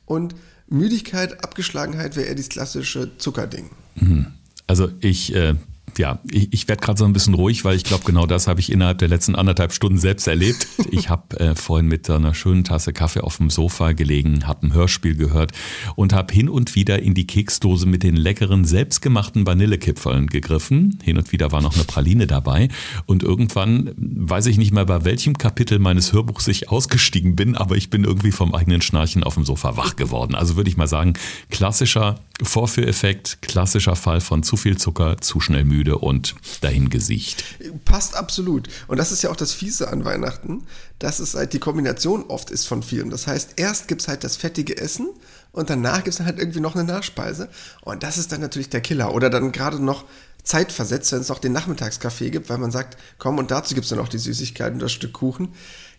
und 0.07 0.33
Müdigkeit, 0.67 1.43
Abgeschlagenheit 1.43 2.15
wäre 2.15 2.25
eher 2.25 2.35
dieses 2.35 2.49
klassische 2.49 3.15
Zuckerding. 3.19 3.69
Mhm. 3.93 4.25
Also 4.65 4.89
ich 5.01 5.35
äh, 5.35 5.53
ja, 5.99 6.19
ich, 6.29 6.51
ich 6.51 6.67
werde 6.67 6.81
gerade 6.81 6.97
so 6.97 7.05
ein 7.05 7.13
bisschen 7.13 7.33
ruhig, 7.33 7.65
weil 7.65 7.75
ich 7.75 7.83
glaube, 7.83 8.03
genau 8.05 8.25
das 8.25 8.47
habe 8.47 8.59
ich 8.59 8.71
innerhalb 8.71 8.97
der 8.97 9.07
letzten 9.07 9.35
anderthalb 9.35 9.73
Stunden 9.73 9.97
selbst 9.97 10.27
erlebt. 10.27 10.67
Ich 10.91 11.09
habe 11.09 11.39
äh, 11.39 11.55
vorhin 11.55 11.87
mit 11.87 12.07
einer 12.07 12.35
schönen 12.35 12.63
Tasse 12.63 12.93
Kaffee 12.93 13.21
auf 13.21 13.37
dem 13.37 13.49
Sofa 13.49 13.93
gelegen, 13.93 14.45
habe 14.45 14.67
ein 14.67 14.73
Hörspiel 14.73 15.15
gehört 15.15 15.51
und 15.95 16.13
habe 16.13 16.31
hin 16.31 16.49
und 16.49 16.75
wieder 16.75 17.01
in 17.01 17.15
die 17.15 17.25
Keksdose 17.25 17.87
mit 17.87 18.03
den 18.03 18.15
leckeren 18.15 18.63
selbstgemachten 18.63 19.47
Vanillekipferln 19.47 20.27
gegriffen. 20.27 20.99
Hin 21.01 21.17
und 21.17 21.31
wieder 21.31 21.51
war 21.51 21.63
noch 21.63 21.73
eine 21.73 21.85
Praline 21.85 22.27
dabei 22.27 22.69
und 23.07 23.23
irgendwann 23.23 23.91
weiß 23.97 24.45
ich 24.45 24.57
nicht 24.57 24.71
mehr, 24.71 24.85
bei 24.85 25.03
welchem 25.03 25.37
Kapitel 25.37 25.79
meines 25.79 26.13
Hörbuchs 26.13 26.47
ich 26.47 26.69
ausgestiegen 26.69 27.35
bin, 27.35 27.55
aber 27.55 27.75
ich 27.75 27.89
bin 27.89 28.03
irgendwie 28.03 28.31
vom 28.31 28.53
eigenen 28.53 28.81
Schnarchen 28.81 29.23
auf 29.23 29.33
dem 29.33 29.45
Sofa 29.45 29.75
wach 29.75 29.95
geworden. 29.95 30.35
Also 30.35 30.55
würde 30.55 30.69
ich 30.69 30.77
mal 30.77 30.87
sagen, 30.87 31.13
klassischer 31.49 32.19
Vorführeffekt, 32.41 33.41
klassischer 33.41 33.95
Fall 33.95 34.21
von 34.21 34.43
zu 34.43 34.57
viel 34.57 34.77
Zucker, 34.77 35.17
zu 35.21 35.39
schnell 35.39 35.65
müde 35.65 35.82
und 35.91 36.35
dahingesiegt. 36.62 37.44
Passt 37.85 38.15
absolut. 38.15 38.68
Und 38.88 38.97
das 38.97 39.12
ist 39.12 39.24
ja 39.24 39.30
auch 39.30 39.35
das 39.35 39.53
Fiese 39.53 39.91
an 39.91 40.06
Weihnachten, 40.06 40.63
dass 41.00 41.19
es 41.19 41.35
halt 41.35 41.53
die 41.53 41.59
Kombination 41.59 42.25
oft 42.27 42.50
ist 42.50 42.68
von 42.68 42.83
vielem. 42.83 43.09
Das 43.09 43.27
heißt, 43.27 43.53
erst 43.57 43.88
gibt 43.88 44.01
es 44.01 44.07
halt 44.07 44.24
das 44.24 44.35
fettige 44.38 44.77
Essen 44.77 45.09
und 45.51 45.69
danach 45.69 45.97
gibt 45.97 46.09
es 46.09 46.18
dann 46.18 46.25
halt 46.25 46.39
irgendwie 46.39 46.59
noch 46.59 46.75
eine 46.75 46.83
Nachspeise. 46.83 47.50
Und 47.81 48.03
das 48.03 48.18
ist 48.18 48.31
dann 48.31 48.41
natürlich 48.41 48.69
der 48.69 48.81
Killer. 48.81 49.13
Oder 49.13 49.30
dann 49.30 49.51
gerade 49.51 49.83
noch 49.83 50.06
zeitversetzt, 50.44 51.12
wenn 51.12 51.21
es 51.21 51.30
noch 51.30 51.39
den 51.39 51.53
Nachmittagskaffee 51.53 52.29
gibt, 52.29 52.50
weil 52.50 52.57
man 52.57 52.71
sagt, 52.71 52.97
komm, 53.18 53.38
und 53.38 53.51
dazu 53.51 53.75
gibt 53.75 53.86
es 53.86 53.89
dann 53.89 54.00
noch 54.00 54.09
die 54.09 54.18
Süßigkeiten 54.18 54.74
und 54.74 54.81
das 54.81 54.91
Stück 54.91 55.13
Kuchen 55.13 55.53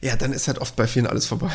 ja, 0.04 0.16
dann 0.16 0.34
ist 0.34 0.49
halt 0.49 0.58
oft 0.58 0.76
bei 0.76 0.87
vielen 0.87 1.06
alles 1.06 1.25
vorbei. 1.25 1.49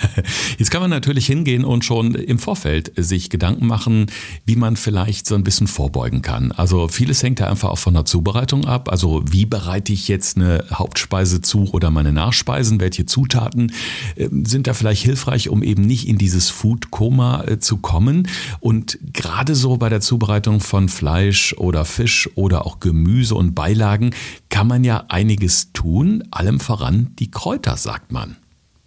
Jetzt 0.58 0.70
kann 0.70 0.80
man 0.80 0.88
natürlich 0.88 1.26
hingehen 1.26 1.66
und 1.66 1.84
schon 1.84 2.14
im 2.14 2.38
Vorfeld 2.38 2.92
sich 2.96 3.28
Gedanken 3.28 3.66
machen, 3.66 4.06
wie 4.46 4.56
man 4.56 4.76
vielleicht 4.76 5.26
so 5.26 5.34
ein 5.34 5.44
bisschen 5.44 5.66
vorbeugen 5.66 6.22
kann. 6.22 6.50
Also 6.50 6.88
vieles 6.88 7.22
hängt 7.22 7.40
ja 7.40 7.50
einfach 7.50 7.68
auch 7.68 7.78
von 7.78 7.92
der 7.92 8.06
Zubereitung 8.06 8.64
ab. 8.64 8.90
Also 8.90 9.22
wie 9.30 9.44
bereite 9.44 9.92
ich 9.92 10.08
jetzt 10.08 10.38
eine 10.38 10.64
Hauptspeise 10.72 11.42
zu 11.42 11.68
oder 11.72 11.90
meine 11.90 12.10
Nachspeisen? 12.10 12.80
Welche 12.80 13.04
Zutaten 13.04 13.70
ähm, 14.16 14.46
sind 14.46 14.66
da 14.66 14.72
vielleicht 14.72 15.02
hilfreich, 15.02 15.50
um 15.50 15.62
eben 15.62 15.82
nicht 15.82 16.08
in 16.08 16.16
dieses 16.16 16.48
Food-Koma 16.48 17.44
äh, 17.44 17.58
zu 17.58 17.76
kommen? 17.76 18.28
Und 18.60 18.98
gerade 19.12 19.54
so 19.54 19.76
bei 19.76 19.90
der 19.90 20.00
Zubereitung 20.00 20.60
von 20.60 20.88
Fleisch 20.88 21.54
oder 21.58 21.84
Fisch 21.84 22.30
oder 22.34 22.64
auch 22.64 22.80
Gemüse 22.80 23.34
und 23.34 23.54
Beilagen 23.54 24.12
kann 24.48 24.66
man 24.66 24.84
ja 24.84 25.04
einiges 25.08 25.74
tun, 25.74 26.24
allem 26.30 26.60
voran 26.60 27.10
die 27.18 27.30
Kräuter 27.30 27.76
sagt 27.90 28.12
man. 28.12 28.36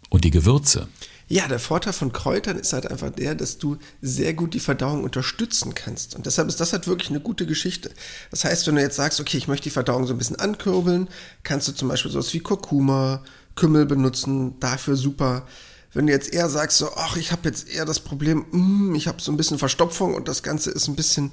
Und 0.10 0.24
die 0.24 0.32
Gewürze. 0.32 0.88
Ja, 1.28 1.48
der 1.50 1.60
Vorteil 1.60 1.92
von 1.92 2.14
Kräutern 2.14 2.58
ist 2.58 2.72
halt 2.72 2.90
einfach 2.90 3.10
der, 3.10 3.36
dass 3.36 3.58
du 3.58 3.78
sehr 4.02 4.34
gut 4.34 4.54
die 4.54 4.62
Verdauung 4.62 5.04
unterstützen 5.04 5.74
kannst. 5.76 6.16
Und 6.16 6.26
deshalb 6.26 6.48
ist 6.48 6.62
das 6.62 6.72
halt 6.72 6.88
wirklich 6.88 7.10
eine 7.10 7.20
gute 7.20 7.46
Geschichte. 7.46 7.92
Das 8.32 8.46
heißt, 8.46 8.66
wenn 8.66 8.76
du 8.76 8.82
jetzt 8.82 8.96
sagst, 8.96 9.20
okay, 9.20 9.38
ich 9.38 9.50
möchte 9.50 9.66
die 9.66 9.72
Verdauung 9.72 10.08
so 10.08 10.14
ein 10.14 10.18
bisschen 10.18 10.38
ankurbeln, 10.38 11.10
kannst 11.44 11.68
du 11.68 11.74
zum 11.74 11.90
Beispiel 11.90 12.12
sowas 12.12 12.34
wie 12.34 12.40
Kurkuma, 12.40 13.24
Kümmel 13.56 13.86
benutzen, 13.86 14.58
dafür 14.62 14.96
super. 14.96 15.48
Wenn 15.92 16.08
du 16.08 16.14
jetzt 16.14 16.34
eher 16.34 16.48
sagst, 16.48 16.78
so, 16.78 16.90
ach, 16.96 17.18
ich 17.18 17.34
habe 17.34 17.50
jetzt 17.50 17.68
eher 17.68 17.86
das 17.86 18.00
Problem, 18.00 18.46
mm, 18.52 18.96
ich 18.96 19.08
habe 19.10 19.22
so 19.22 19.34
ein 19.34 19.38
bisschen 19.38 19.60
Verstopfung 19.60 20.16
und 20.16 20.30
das 20.30 20.44
Ganze 20.44 20.72
ist 20.72 20.88
ein 20.88 20.96
bisschen 20.96 21.32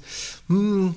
mm, 0.49 0.89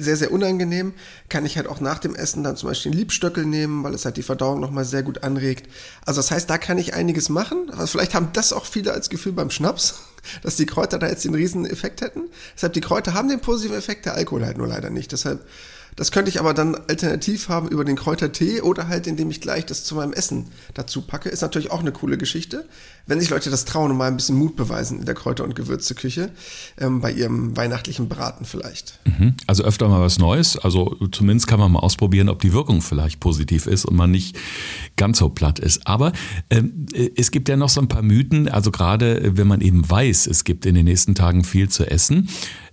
sehr, 0.00 0.16
sehr 0.16 0.32
unangenehm, 0.32 0.92
kann 1.28 1.46
ich 1.46 1.56
halt 1.56 1.66
auch 1.66 1.80
nach 1.80 1.98
dem 1.98 2.14
Essen 2.14 2.44
dann 2.44 2.56
zum 2.56 2.68
Beispiel 2.68 2.92
einen 2.92 2.98
Liebstöckel 2.98 3.44
nehmen, 3.44 3.82
weil 3.82 3.94
es 3.94 4.04
halt 4.04 4.16
die 4.16 4.22
Verdauung 4.22 4.60
nochmal 4.60 4.84
sehr 4.84 5.02
gut 5.02 5.22
anregt. 5.22 5.68
Also 6.04 6.20
das 6.20 6.30
heißt, 6.30 6.48
da 6.48 6.58
kann 6.58 6.78
ich 6.78 6.94
einiges 6.94 7.28
machen. 7.28 7.70
Also 7.70 7.86
vielleicht 7.86 8.14
haben 8.14 8.30
das 8.32 8.52
auch 8.52 8.66
viele 8.66 8.92
als 8.92 9.10
Gefühl 9.10 9.32
beim 9.32 9.50
Schnaps, 9.50 10.00
dass 10.42 10.56
die 10.56 10.66
Kräuter 10.66 10.98
da 10.98 11.08
jetzt 11.08 11.24
den 11.24 11.34
riesen 11.34 11.66
Effekt 11.66 12.00
hätten. 12.00 12.22
Deshalb, 12.54 12.72
die 12.74 12.80
Kräuter 12.80 13.14
haben 13.14 13.28
den 13.28 13.40
positiven 13.40 13.76
Effekt, 13.76 14.06
der 14.06 14.14
Alkohol 14.14 14.44
halt 14.44 14.58
nur 14.58 14.68
leider 14.68 14.90
nicht. 14.90 15.12
Deshalb 15.12 15.44
Das 15.96 16.12
könnte 16.12 16.30
ich 16.30 16.40
aber 16.40 16.54
dann 16.54 16.74
alternativ 16.74 17.48
haben 17.48 17.68
über 17.68 17.84
den 17.84 17.96
Kräutertee 17.96 18.60
oder 18.60 18.88
halt, 18.88 19.06
indem 19.06 19.30
ich 19.30 19.40
gleich 19.40 19.66
das 19.66 19.84
zu 19.84 19.94
meinem 19.94 20.12
Essen 20.12 20.46
dazu 20.74 21.02
packe. 21.02 21.28
Ist 21.28 21.42
natürlich 21.42 21.70
auch 21.70 21.80
eine 21.80 21.92
coole 21.92 22.18
Geschichte. 22.18 22.66
Wenn 23.06 23.20
sich 23.20 23.30
Leute 23.30 23.50
das 23.50 23.64
trauen 23.64 23.90
und 23.90 23.96
mal 23.96 24.08
ein 24.08 24.16
bisschen 24.16 24.36
Mut 24.36 24.56
beweisen 24.56 25.00
in 25.00 25.04
der 25.04 25.14
Kräuter- 25.14 25.44
und 25.44 25.54
Gewürzeküche, 25.54 26.30
ähm, 26.78 27.00
bei 27.00 27.10
ihrem 27.10 27.56
weihnachtlichen 27.56 28.08
Braten 28.08 28.44
vielleicht. 28.44 28.98
Mhm. 29.04 29.34
Also 29.46 29.64
öfter 29.64 29.88
mal 29.88 30.00
was 30.00 30.18
Neues. 30.18 30.56
Also 30.56 30.96
zumindest 31.10 31.46
kann 31.46 31.58
man 31.58 31.72
mal 31.72 31.80
ausprobieren, 31.80 32.28
ob 32.28 32.40
die 32.40 32.52
Wirkung 32.52 32.82
vielleicht 32.82 33.20
positiv 33.20 33.66
ist 33.66 33.84
und 33.84 33.96
man 33.96 34.10
nicht 34.10 34.36
ganz 34.96 35.18
so 35.18 35.28
platt 35.28 35.58
ist. 35.58 35.86
Aber 35.86 36.12
ähm, 36.50 36.86
es 37.16 37.30
gibt 37.30 37.48
ja 37.48 37.56
noch 37.56 37.68
so 37.68 37.80
ein 37.80 37.88
paar 37.88 38.02
Mythen. 38.02 38.48
Also 38.48 38.70
gerade 38.70 39.36
wenn 39.36 39.46
man 39.46 39.60
eben 39.60 39.88
weiß, 39.88 40.26
es 40.26 40.44
gibt 40.44 40.66
in 40.66 40.74
den 40.74 40.84
nächsten 40.84 41.14
Tagen 41.14 41.44
viel 41.44 41.68
zu 41.68 41.90
essen 41.90 42.28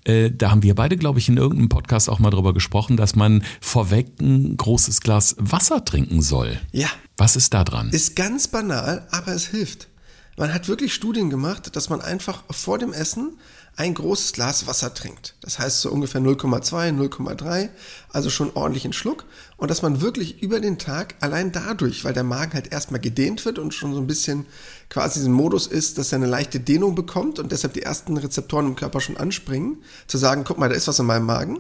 äh, 0.08 0.32
da 0.32 0.52
haben 0.52 0.64
wir 0.64 0.74
beide, 0.74 0.96
glaube 0.96 1.20
ich, 1.20 1.28
in 1.28 1.38
irgendeinem 1.38 1.70
Podcast 1.70 2.10
auch 2.10 2.20
mal 2.20 2.30
drüber 2.30 2.54
gesprochen, 2.54 2.96
dass 2.96 3.16
man 3.16 3.44
vorweg 3.60 4.20
ein 4.22 4.56
großes 4.56 5.02
Glas 5.02 5.36
Wasser 5.38 5.84
trinken 5.84 6.22
soll. 6.22 6.60
Ja. 6.72 6.88
Was 7.18 7.36
ist 7.36 7.54
da 7.54 7.64
dran? 7.64 7.90
Ist 7.90 8.16
ganz 8.16 8.48
banal, 8.48 9.06
aber 9.12 9.34
es 9.34 9.48
hilft. 9.48 9.90
Man 10.38 10.54
hat 10.54 10.68
wirklich 10.68 10.94
Studien 10.94 11.30
gemacht, 11.30 11.76
dass 11.76 11.90
man 11.90 12.00
einfach 12.00 12.44
vor 12.52 12.78
dem 12.78 12.94
Essen 12.94 13.38
ein 13.78 13.94
großes 13.94 14.34
Glas 14.34 14.66
Wasser 14.66 14.92
trinkt. 14.96 15.36
Das 15.42 15.60
heißt 15.60 15.82
so 15.82 15.92
ungefähr 15.92 16.20
0,2, 16.20 16.98
0,3, 16.98 17.70
also 18.10 18.32
schon 18.32 18.52
ordentlich 18.56 18.86
einen 18.86 18.94
Schluck. 18.94 19.26
Und 19.56 19.70
dass 19.70 19.84
man 19.84 20.02
wirklich 20.02 20.42
über 20.42 20.60
den 20.60 20.80
Tag 20.80 21.14
allein 21.20 21.52
dadurch, 21.52 22.04
weil 22.04 22.14
der 22.14 22.24
Magen 22.24 22.54
halt 22.54 22.72
erstmal 22.72 23.00
gedehnt 23.00 23.46
wird 23.46 23.60
und 23.60 23.76
schon 23.76 23.94
so 23.94 24.00
ein 24.00 24.08
bisschen 24.08 24.48
quasi 24.90 25.20
diesen 25.20 25.32
Modus 25.32 25.68
ist, 25.68 26.00
dass 26.00 26.12
er 26.12 26.16
eine 26.16 26.26
leichte 26.26 26.60
Dehnung 26.60 26.96
bekommt 26.96 27.38
und 27.38 27.52
deshalb 27.52 27.74
die 27.74 27.84
ersten 27.84 28.18
Rezeptoren 28.18 28.66
im 28.66 28.76
Körper 28.76 29.00
schon 29.00 29.16
anspringen, 29.16 29.84
zu 30.08 30.18
sagen, 30.18 30.44
guck 30.44 30.58
mal, 30.58 30.70
da 30.70 30.76
ist 30.76 30.88
was 30.88 30.98
in 30.98 31.06
meinem 31.06 31.28
Magen, 31.28 31.60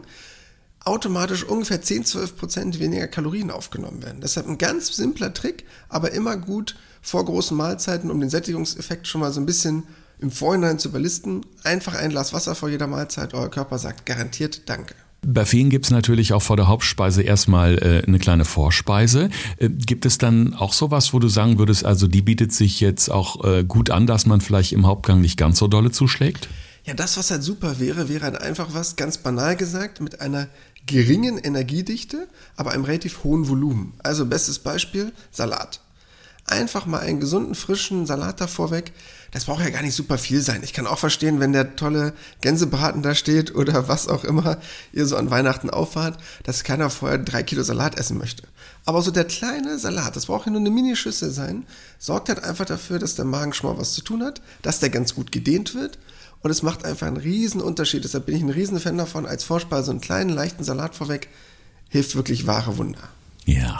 automatisch 0.85 1.43
ungefähr 1.43 1.83
10, 1.83 2.05
12 2.05 2.35
Prozent 2.35 2.79
weniger 2.79 3.07
Kalorien 3.07 3.51
aufgenommen 3.51 4.01
werden. 4.01 4.21
Deshalb 4.21 4.47
ein 4.47 4.57
ganz 4.57 4.87
simpler 4.95 5.35
Trick, 5.35 5.65
aber 5.87 6.13
immer 6.13 6.35
gut 6.35 6.77
vor 7.03 7.23
großen 7.23 7.55
Mahlzeiten, 7.55 8.09
um 8.09 8.19
den 8.19 8.31
Sättigungseffekt 8.31 9.07
schon 9.07 9.21
mal 9.21 9.31
so 9.31 9.39
ein 9.39 9.45
bisschen 9.45 9.83
im 10.19 10.31
Vorhinein 10.31 10.79
zu 10.79 10.89
überlisten. 10.89 11.45
Einfach 11.63 11.95
ein 11.95 12.09
Glas 12.09 12.33
Wasser 12.33 12.55
vor 12.55 12.69
jeder 12.69 12.87
Mahlzeit. 12.87 13.33
Euer 13.33 13.49
Körper 13.49 13.77
sagt 13.77 14.05
garantiert 14.05 14.69
Danke. 14.69 14.95
Bei 15.25 15.45
vielen 15.45 15.69
gibt 15.69 15.85
es 15.85 15.91
natürlich 15.91 16.31
auch 16.33 16.41
vor 16.41 16.57
der 16.57 16.67
Hauptspeise 16.67 17.21
erstmal 17.21 17.77
äh, 17.79 18.07
eine 18.07 18.19
kleine 18.19 18.45
Vorspeise. 18.45 19.29
Äh, 19.57 19.69
gibt 19.69 20.05
es 20.05 20.17
dann 20.17 20.53
auch 20.53 20.73
sowas, 20.73 21.11
wo 21.11 21.19
du 21.19 21.27
sagen 21.27 21.57
würdest, 21.57 21.85
also 21.85 22.07
die 22.07 22.21
bietet 22.21 22.53
sich 22.53 22.79
jetzt 22.79 23.09
auch 23.09 23.43
äh, 23.43 23.63
gut 23.63 23.89
an, 23.89 24.07
dass 24.07 24.25
man 24.25 24.41
vielleicht 24.41 24.73
im 24.73 24.85
Hauptgang 24.85 25.19
nicht 25.19 25.37
ganz 25.37 25.57
so 25.57 25.67
dolle 25.67 25.91
zuschlägt? 25.91 26.47
Ja, 26.85 26.93
das, 26.93 27.17
was 27.17 27.31
halt 27.31 27.43
super 27.43 27.79
wäre, 27.79 28.07
wäre 28.07 28.23
halt 28.23 28.41
einfach 28.41 28.69
was, 28.73 28.95
ganz 28.95 29.17
banal 29.17 29.57
gesagt, 29.57 29.99
mit 29.99 30.21
einer 30.21 30.47
geringen 30.85 31.37
Energiedichte, 31.37 32.29
aber 32.55 32.71
einem 32.71 32.85
relativ 32.85 33.25
hohen 33.25 33.49
Volumen. 33.49 33.93
Also 34.03 34.25
bestes 34.25 34.59
Beispiel, 34.59 35.11
Salat 35.31 35.81
einfach 36.47 36.85
mal 36.85 36.99
einen 36.99 37.19
gesunden, 37.19 37.55
frischen 37.55 38.05
Salat 38.05 38.41
davor 38.41 38.71
weg. 38.71 38.93
Das 39.31 39.45
braucht 39.45 39.63
ja 39.63 39.69
gar 39.69 39.81
nicht 39.81 39.95
super 39.95 40.17
viel 40.17 40.41
sein. 40.41 40.63
Ich 40.63 40.73
kann 40.73 40.87
auch 40.87 40.99
verstehen, 40.99 41.39
wenn 41.39 41.53
der 41.53 41.75
tolle 41.75 42.13
Gänsebraten 42.41 43.01
da 43.01 43.13
steht 43.13 43.53
oder 43.55 43.87
was 43.87 44.07
auch 44.07 44.23
immer 44.23 44.57
ihr 44.93 45.05
so 45.05 45.17
an 45.17 45.29
Weihnachten 45.29 45.69
auffahrt, 45.69 46.17
dass 46.43 46.63
keiner 46.63 46.89
vorher 46.89 47.17
drei 47.17 47.43
Kilo 47.43 47.63
Salat 47.63 47.99
essen 47.99 48.17
möchte. 48.17 48.43
Aber 48.85 49.01
so 49.01 49.11
der 49.11 49.25
kleine 49.25 49.79
Salat, 49.79 50.15
das 50.15 50.27
braucht 50.27 50.45
ja 50.45 50.51
nur 50.51 50.61
eine 50.61 50.69
Minischüssel 50.69 51.31
sein, 51.31 51.65
sorgt 51.99 52.29
halt 52.29 52.43
einfach 52.43 52.65
dafür, 52.65 52.99
dass 52.99 53.15
der 53.15 53.25
Magen 53.25 53.53
schon 53.53 53.69
mal 53.69 53.79
was 53.79 53.93
zu 53.93 54.01
tun 54.01 54.23
hat, 54.23 54.41
dass 54.61 54.79
der 54.79 54.89
ganz 54.89 55.13
gut 55.13 55.31
gedehnt 55.31 55.75
wird 55.75 55.99
und 56.41 56.51
es 56.51 56.63
macht 56.63 56.85
einfach 56.85 57.07
einen 57.07 57.17
riesen 57.17 57.61
Unterschied. 57.61 58.03
Deshalb 58.03 58.27
bin 58.27 58.35
ich 58.35 58.43
ein 58.43 58.49
riesen 58.49 58.79
Fan 58.79 58.97
davon, 58.97 59.25
als 59.25 59.43
Vorspeise 59.43 59.91
einen 59.91 60.01
kleinen, 60.01 60.29
leichten 60.29 60.63
Salat 60.63 60.95
vorweg 60.95 61.29
hilft 61.89 62.15
wirklich 62.15 62.47
wahre 62.47 62.77
Wunder. 62.77 63.09
Ja. 63.45 63.77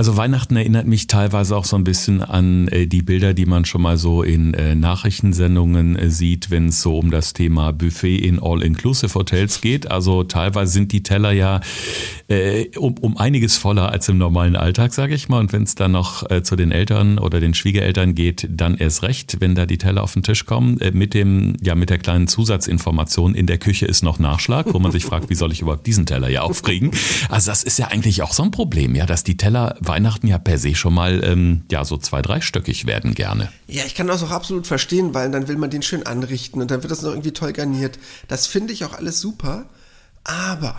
Also 0.00 0.16
Weihnachten 0.16 0.56
erinnert 0.56 0.86
mich 0.86 1.08
teilweise 1.08 1.54
auch 1.54 1.66
so 1.66 1.76
ein 1.76 1.84
bisschen 1.84 2.22
an 2.22 2.68
äh, 2.68 2.86
die 2.86 3.02
Bilder, 3.02 3.34
die 3.34 3.44
man 3.44 3.66
schon 3.66 3.82
mal 3.82 3.98
so 3.98 4.22
in 4.22 4.54
äh, 4.54 4.74
Nachrichtensendungen 4.74 5.94
äh, 5.94 6.08
sieht, 6.08 6.50
wenn 6.50 6.68
es 6.68 6.80
so 6.80 6.98
um 6.98 7.10
das 7.10 7.34
Thema 7.34 7.74
Buffet 7.74 8.16
in 8.16 8.38
All-Inclusive-Hotels 8.42 9.60
geht. 9.60 9.90
Also 9.90 10.24
teilweise 10.24 10.72
sind 10.72 10.92
die 10.92 11.02
Teller 11.02 11.32
ja 11.32 11.60
äh, 12.28 12.68
um, 12.78 12.96
um 12.96 13.18
einiges 13.18 13.58
voller 13.58 13.92
als 13.92 14.08
im 14.08 14.16
normalen 14.16 14.56
Alltag, 14.56 14.94
sage 14.94 15.14
ich 15.14 15.28
mal. 15.28 15.38
Und 15.38 15.52
wenn 15.52 15.64
es 15.64 15.74
dann 15.74 15.92
noch 15.92 16.30
äh, 16.30 16.42
zu 16.42 16.56
den 16.56 16.72
Eltern 16.72 17.18
oder 17.18 17.38
den 17.38 17.52
Schwiegereltern 17.52 18.14
geht, 18.14 18.48
dann 18.50 18.78
erst 18.78 19.02
recht, 19.02 19.36
wenn 19.40 19.54
da 19.54 19.66
die 19.66 19.76
Teller 19.76 20.02
auf 20.02 20.14
den 20.14 20.22
Tisch 20.22 20.46
kommen, 20.46 20.80
äh, 20.80 20.92
mit 20.92 21.12
dem, 21.12 21.58
ja, 21.60 21.74
mit 21.74 21.90
der 21.90 21.98
kleinen 21.98 22.26
Zusatzinformation, 22.26 23.34
in 23.34 23.46
der 23.46 23.58
Küche 23.58 23.84
ist 23.84 24.02
noch 24.02 24.18
Nachschlag, 24.18 24.72
wo 24.72 24.78
man 24.78 24.92
sich 24.92 25.04
fragt, 25.04 25.28
wie 25.28 25.34
soll 25.34 25.52
ich 25.52 25.60
überhaupt 25.60 25.86
diesen 25.86 26.06
Teller 26.06 26.30
ja 26.30 26.40
aufkriegen? 26.40 26.90
Also 27.28 27.50
das 27.50 27.64
ist 27.64 27.78
ja 27.78 27.88
eigentlich 27.88 28.22
auch 28.22 28.32
so 28.32 28.44
ein 28.44 28.50
Problem, 28.50 28.94
ja, 28.94 29.04
dass 29.04 29.24
die 29.24 29.36
Teller 29.36 29.76
Weihnachten 29.90 30.28
ja 30.28 30.38
per 30.38 30.56
se 30.56 30.74
schon 30.74 30.94
mal 30.94 31.22
ähm, 31.24 31.62
ja 31.70 31.84
so 31.84 31.96
zwei, 31.96 32.22
dreistöckig 32.22 32.86
werden 32.86 33.14
gerne. 33.14 33.50
Ja, 33.66 33.84
ich 33.84 33.96
kann 33.96 34.06
das 34.06 34.22
auch 34.22 34.30
absolut 34.30 34.66
verstehen, 34.66 35.12
weil 35.14 35.30
dann 35.30 35.48
will 35.48 35.56
man 35.56 35.70
den 35.70 35.82
schön 35.82 36.06
anrichten 36.06 36.62
und 36.62 36.70
dann 36.70 36.82
wird 36.82 36.92
das 36.92 37.02
noch 37.02 37.10
irgendwie 37.10 37.32
toll 37.32 37.52
garniert. 37.52 37.98
Das 38.28 38.46
finde 38.46 38.72
ich 38.72 38.84
auch 38.84 38.94
alles 38.94 39.20
super, 39.20 39.66
aber 40.22 40.78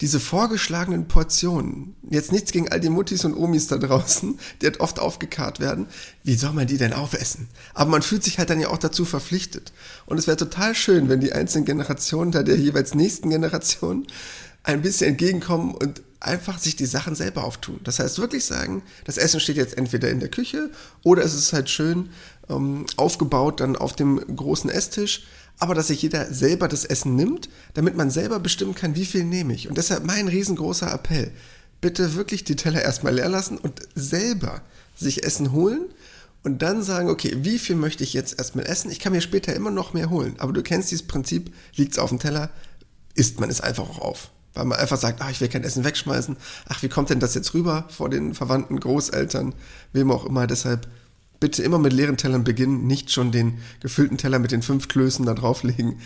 diese 0.00 0.18
vorgeschlagenen 0.18 1.08
Portionen, 1.08 1.94
jetzt 2.08 2.32
nichts 2.32 2.52
gegen 2.52 2.70
all 2.70 2.80
die 2.80 2.88
Muttis 2.88 3.24
und 3.24 3.36
Omis 3.36 3.66
da 3.66 3.76
draußen, 3.76 4.38
die 4.60 4.66
halt 4.66 4.80
oft 4.80 4.98
aufgekarrt 4.98 5.60
werden, 5.60 5.86
wie 6.24 6.34
soll 6.34 6.52
man 6.52 6.66
die 6.66 6.78
denn 6.78 6.94
aufessen? 6.94 7.48
Aber 7.74 7.90
man 7.90 8.02
fühlt 8.02 8.24
sich 8.24 8.38
halt 8.38 8.50
dann 8.50 8.60
ja 8.60 8.68
auch 8.68 8.78
dazu 8.78 9.04
verpflichtet. 9.04 9.72
Und 10.06 10.18
es 10.18 10.26
wäre 10.26 10.38
total 10.38 10.74
schön, 10.74 11.08
wenn 11.08 11.20
die 11.20 11.32
einzelnen 11.32 11.66
Generationen 11.66 12.32
da 12.32 12.42
der 12.42 12.56
jeweils 12.56 12.94
nächsten 12.94 13.28
Generation 13.28 14.06
ein 14.62 14.82
bisschen 14.82 15.10
entgegenkommen 15.10 15.74
und 15.74 16.02
einfach 16.20 16.58
sich 16.58 16.76
die 16.76 16.86
Sachen 16.86 17.14
selber 17.14 17.44
auftun. 17.44 17.80
Das 17.82 17.98
heißt 17.98 18.18
wirklich 18.18 18.44
sagen, 18.44 18.82
das 19.04 19.16
Essen 19.16 19.40
steht 19.40 19.56
jetzt 19.56 19.76
entweder 19.76 20.10
in 20.10 20.20
der 20.20 20.28
Küche 20.28 20.70
oder 21.02 21.24
es 21.24 21.34
ist 21.34 21.52
halt 21.52 21.70
schön 21.70 22.10
ähm, 22.48 22.86
aufgebaut 22.96 23.60
dann 23.60 23.76
auf 23.76 23.96
dem 23.96 24.18
großen 24.36 24.70
Esstisch, 24.70 25.24
aber 25.58 25.74
dass 25.74 25.88
sich 25.88 26.02
jeder 26.02 26.32
selber 26.32 26.68
das 26.68 26.84
Essen 26.84 27.16
nimmt, 27.16 27.48
damit 27.74 27.96
man 27.96 28.10
selber 28.10 28.38
bestimmen 28.38 28.74
kann, 28.74 28.96
wie 28.96 29.06
viel 29.06 29.24
nehme 29.24 29.54
ich. 29.54 29.68
Und 29.68 29.78
deshalb 29.78 30.04
mein 30.04 30.28
riesengroßer 30.28 30.92
Appell, 30.92 31.32
bitte 31.80 32.14
wirklich 32.14 32.44
die 32.44 32.56
Teller 32.56 32.82
erstmal 32.82 33.14
leer 33.14 33.28
lassen 33.28 33.56
und 33.56 33.80
selber 33.94 34.62
sich 34.96 35.24
Essen 35.24 35.52
holen 35.52 35.86
und 36.42 36.60
dann 36.62 36.82
sagen, 36.82 37.08
okay, 37.08 37.36
wie 37.40 37.58
viel 37.58 37.76
möchte 37.76 38.04
ich 38.04 38.12
jetzt 38.12 38.38
erstmal 38.38 38.66
essen? 38.66 38.90
Ich 38.90 39.00
kann 39.00 39.12
mir 39.12 39.20
später 39.20 39.54
immer 39.54 39.70
noch 39.70 39.94
mehr 39.94 40.10
holen, 40.10 40.34
aber 40.38 40.52
du 40.52 40.62
kennst 40.62 40.90
dieses 40.90 41.06
Prinzip, 41.06 41.54
liegt 41.76 41.92
es 41.92 41.98
auf 41.98 42.10
dem 42.10 42.18
Teller, 42.18 42.50
isst 43.14 43.40
man 43.40 43.50
es 43.50 43.60
einfach 43.60 43.88
auch 43.88 43.98
auf. 43.98 44.30
Weil 44.60 44.66
man 44.66 44.78
einfach 44.78 44.98
sagt, 44.98 45.22
ach, 45.22 45.30
ich 45.30 45.40
will 45.40 45.48
kein 45.48 45.64
Essen 45.64 45.84
wegschmeißen. 45.84 46.36
Ach, 46.68 46.82
wie 46.82 46.90
kommt 46.90 47.08
denn 47.08 47.18
das 47.18 47.34
jetzt 47.34 47.54
rüber 47.54 47.86
vor 47.88 48.10
den 48.10 48.34
Verwandten, 48.34 48.78
Großeltern, 48.78 49.54
wem 49.94 50.10
auch 50.10 50.26
immer. 50.26 50.46
Deshalb 50.46 50.86
bitte 51.40 51.62
immer 51.62 51.78
mit 51.78 51.94
leeren 51.94 52.18
Tellern 52.18 52.44
beginnen, 52.44 52.86
nicht 52.86 53.10
schon 53.10 53.32
den 53.32 53.56
gefüllten 53.80 54.18
Teller 54.18 54.38
mit 54.38 54.52
den 54.52 54.60
fünf 54.60 54.88
Klößen 54.88 55.24
da 55.24 55.32
drauflegen. 55.32 55.98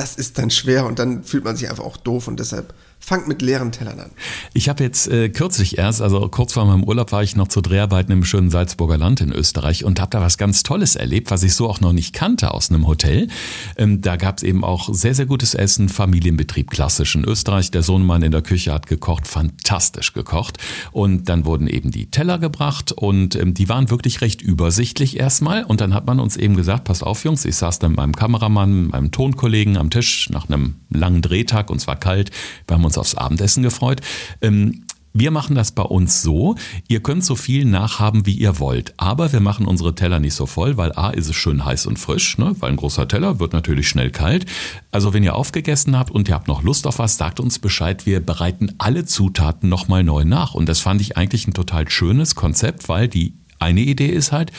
Das 0.00 0.16
ist 0.16 0.38
dann 0.38 0.48
schwer 0.48 0.86
und 0.86 0.98
dann 0.98 1.24
fühlt 1.24 1.44
man 1.44 1.56
sich 1.56 1.68
einfach 1.68 1.84
auch 1.84 1.98
doof 1.98 2.26
und 2.26 2.40
deshalb 2.40 2.72
fangt 3.00 3.26
mit 3.26 3.40
leeren 3.42 3.72
Tellern 3.72 3.98
an. 3.98 4.10
Ich 4.52 4.68
habe 4.68 4.84
jetzt 4.84 5.08
äh, 5.08 5.30
kürzlich 5.30 5.78
erst, 5.78 6.02
also 6.02 6.28
kurz 6.28 6.52
vor 6.52 6.66
meinem 6.66 6.84
Urlaub 6.84 7.12
war 7.12 7.22
ich 7.22 7.34
noch 7.34 7.48
zu 7.48 7.62
Dreharbeiten 7.62 8.12
im 8.12 8.24
schönen 8.24 8.50
Salzburger 8.50 8.98
Land 8.98 9.22
in 9.22 9.32
Österreich 9.32 9.84
und 9.84 10.00
habe 10.00 10.10
da 10.10 10.20
was 10.20 10.38
ganz 10.38 10.62
Tolles 10.62 10.96
erlebt, 10.96 11.30
was 11.30 11.42
ich 11.42 11.54
so 11.54 11.68
auch 11.68 11.80
noch 11.80 11.92
nicht 11.92 12.14
kannte 12.14 12.52
aus 12.52 12.70
einem 12.70 12.86
Hotel. 12.86 13.28
Ähm, 13.76 14.02
da 14.02 14.16
gab 14.16 14.36
es 14.36 14.42
eben 14.42 14.62
auch 14.62 14.92
sehr, 14.92 15.14
sehr 15.14 15.26
gutes 15.26 15.54
Essen, 15.54 15.88
Familienbetrieb 15.88 16.70
klassisch 16.70 17.16
in 17.16 17.24
Österreich. 17.24 17.70
Der 17.70 17.82
Sohnemann 17.82 18.22
in 18.22 18.32
der 18.32 18.42
Küche 18.42 18.72
hat 18.72 18.86
gekocht, 18.86 19.26
fantastisch 19.26 20.12
gekocht. 20.12 20.58
Und 20.92 21.28
dann 21.28 21.46
wurden 21.46 21.66
eben 21.66 21.90
die 21.90 22.10
Teller 22.10 22.38
gebracht 22.38 22.92
und 22.92 23.34
ähm, 23.34 23.54
die 23.54 23.68
waren 23.68 23.90
wirklich 23.90 24.20
recht 24.20 24.42
übersichtlich 24.42 25.18
erstmal. 25.18 25.64
Und 25.64 25.80
dann 25.80 25.94
hat 25.94 26.06
man 26.06 26.20
uns 26.20 26.36
eben 26.36 26.54
gesagt, 26.54 26.84
pass 26.84 27.02
auf 27.02 27.24
Jungs, 27.24 27.44
ich 27.46 27.56
saß 27.56 27.78
dann 27.78 27.92
mit 27.92 27.98
meinem 27.98 28.14
Kameramann, 28.14 28.88
meinem 28.88 29.10
Tonkollegen 29.10 29.78
am 29.78 29.89
Tisch 29.90 30.30
nach 30.30 30.48
einem 30.48 30.76
langen 30.90 31.22
Drehtag 31.22 31.70
und 31.70 31.80
zwar 31.80 31.96
kalt. 31.96 32.30
Wir 32.66 32.76
haben 32.76 32.84
uns 32.84 32.98
aufs 32.98 33.14
Abendessen 33.14 33.62
gefreut. 33.62 34.00
Ähm, 34.40 34.84
wir 35.12 35.32
machen 35.32 35.56
das 35.56 35.72
bei 35.72 35.82
uns 35.82 36.22
so, 36.22 36.54
ihr 36.86 37.00
könnt 37.00 37.24
so 37.24 37.34
viel 37.34 37.64
nachhaben, 37.64 38.26
wie 38.26 38.34
ihr 38.34 38.60
wollt, 38.60 38.94
aber 38.96 39.32
wir 39.32 39.40
machen 39.40 39.66
unsere 39.66 39.94
Teller 39.94 40.20
nicht 40.20 40.34
so 40.34 40.46
voll, 40.46 40.76
weil 40.76 40.92
A 40.92 41.10
ist 41.10 41.28
es 41.28 41.34
schön 41.34 41.64
heiß 41.64 41.86
und 41.86 41.98
frisch, 41.98 42.38
ne? 42.38 42.54
weil 42.60 42.70
ein 42.70 42.76
großer 42.76 43.08
Teller 43.08 43.40
wird 43.40 43.52
natürlich 43.52 43.88
schnell 43.88 44.10
kalt. 44.10 44.46
Also 44.92 45.12
wenn 45.12 45.24
ihr 45.24 45.34
aufgegessen 45.34 45.98
habt 45.98 46.12
und 46.12 46.28
ihr 46.28 46.34
habt 46.34 46.46
noch 46.46 46.62
Lust 46.62 46.86
auf 46.86 47.00
was, 47.00 47.16
sagt 47.16 47.40
uns 47.40 47.58
Bescheid, 47.58 48.06
wir 48.06 48.20
bereiten 48.24 48.72
alle 48.78 49.04
Zutaten 49.04 49.68
nochmal 49.68 50.04
neu 50.04 50.24
nach. 50.24 50.54
Und 50.54 50.68
das 50.68 50.78
fand 50.78 51.00
ich 51.00 51.16
eigentlich 51.16 51.48
ein 51.48 51.54
total 51.54 51.90
schönes 51.90 52.36
Konzept, 52.36 52.88
weil 52.88 53.08
die 53.08 53.34
eine 53.58 53.80
Idee 53.80 54.08
ist 54.08 54.30
halt, 54.30 54.52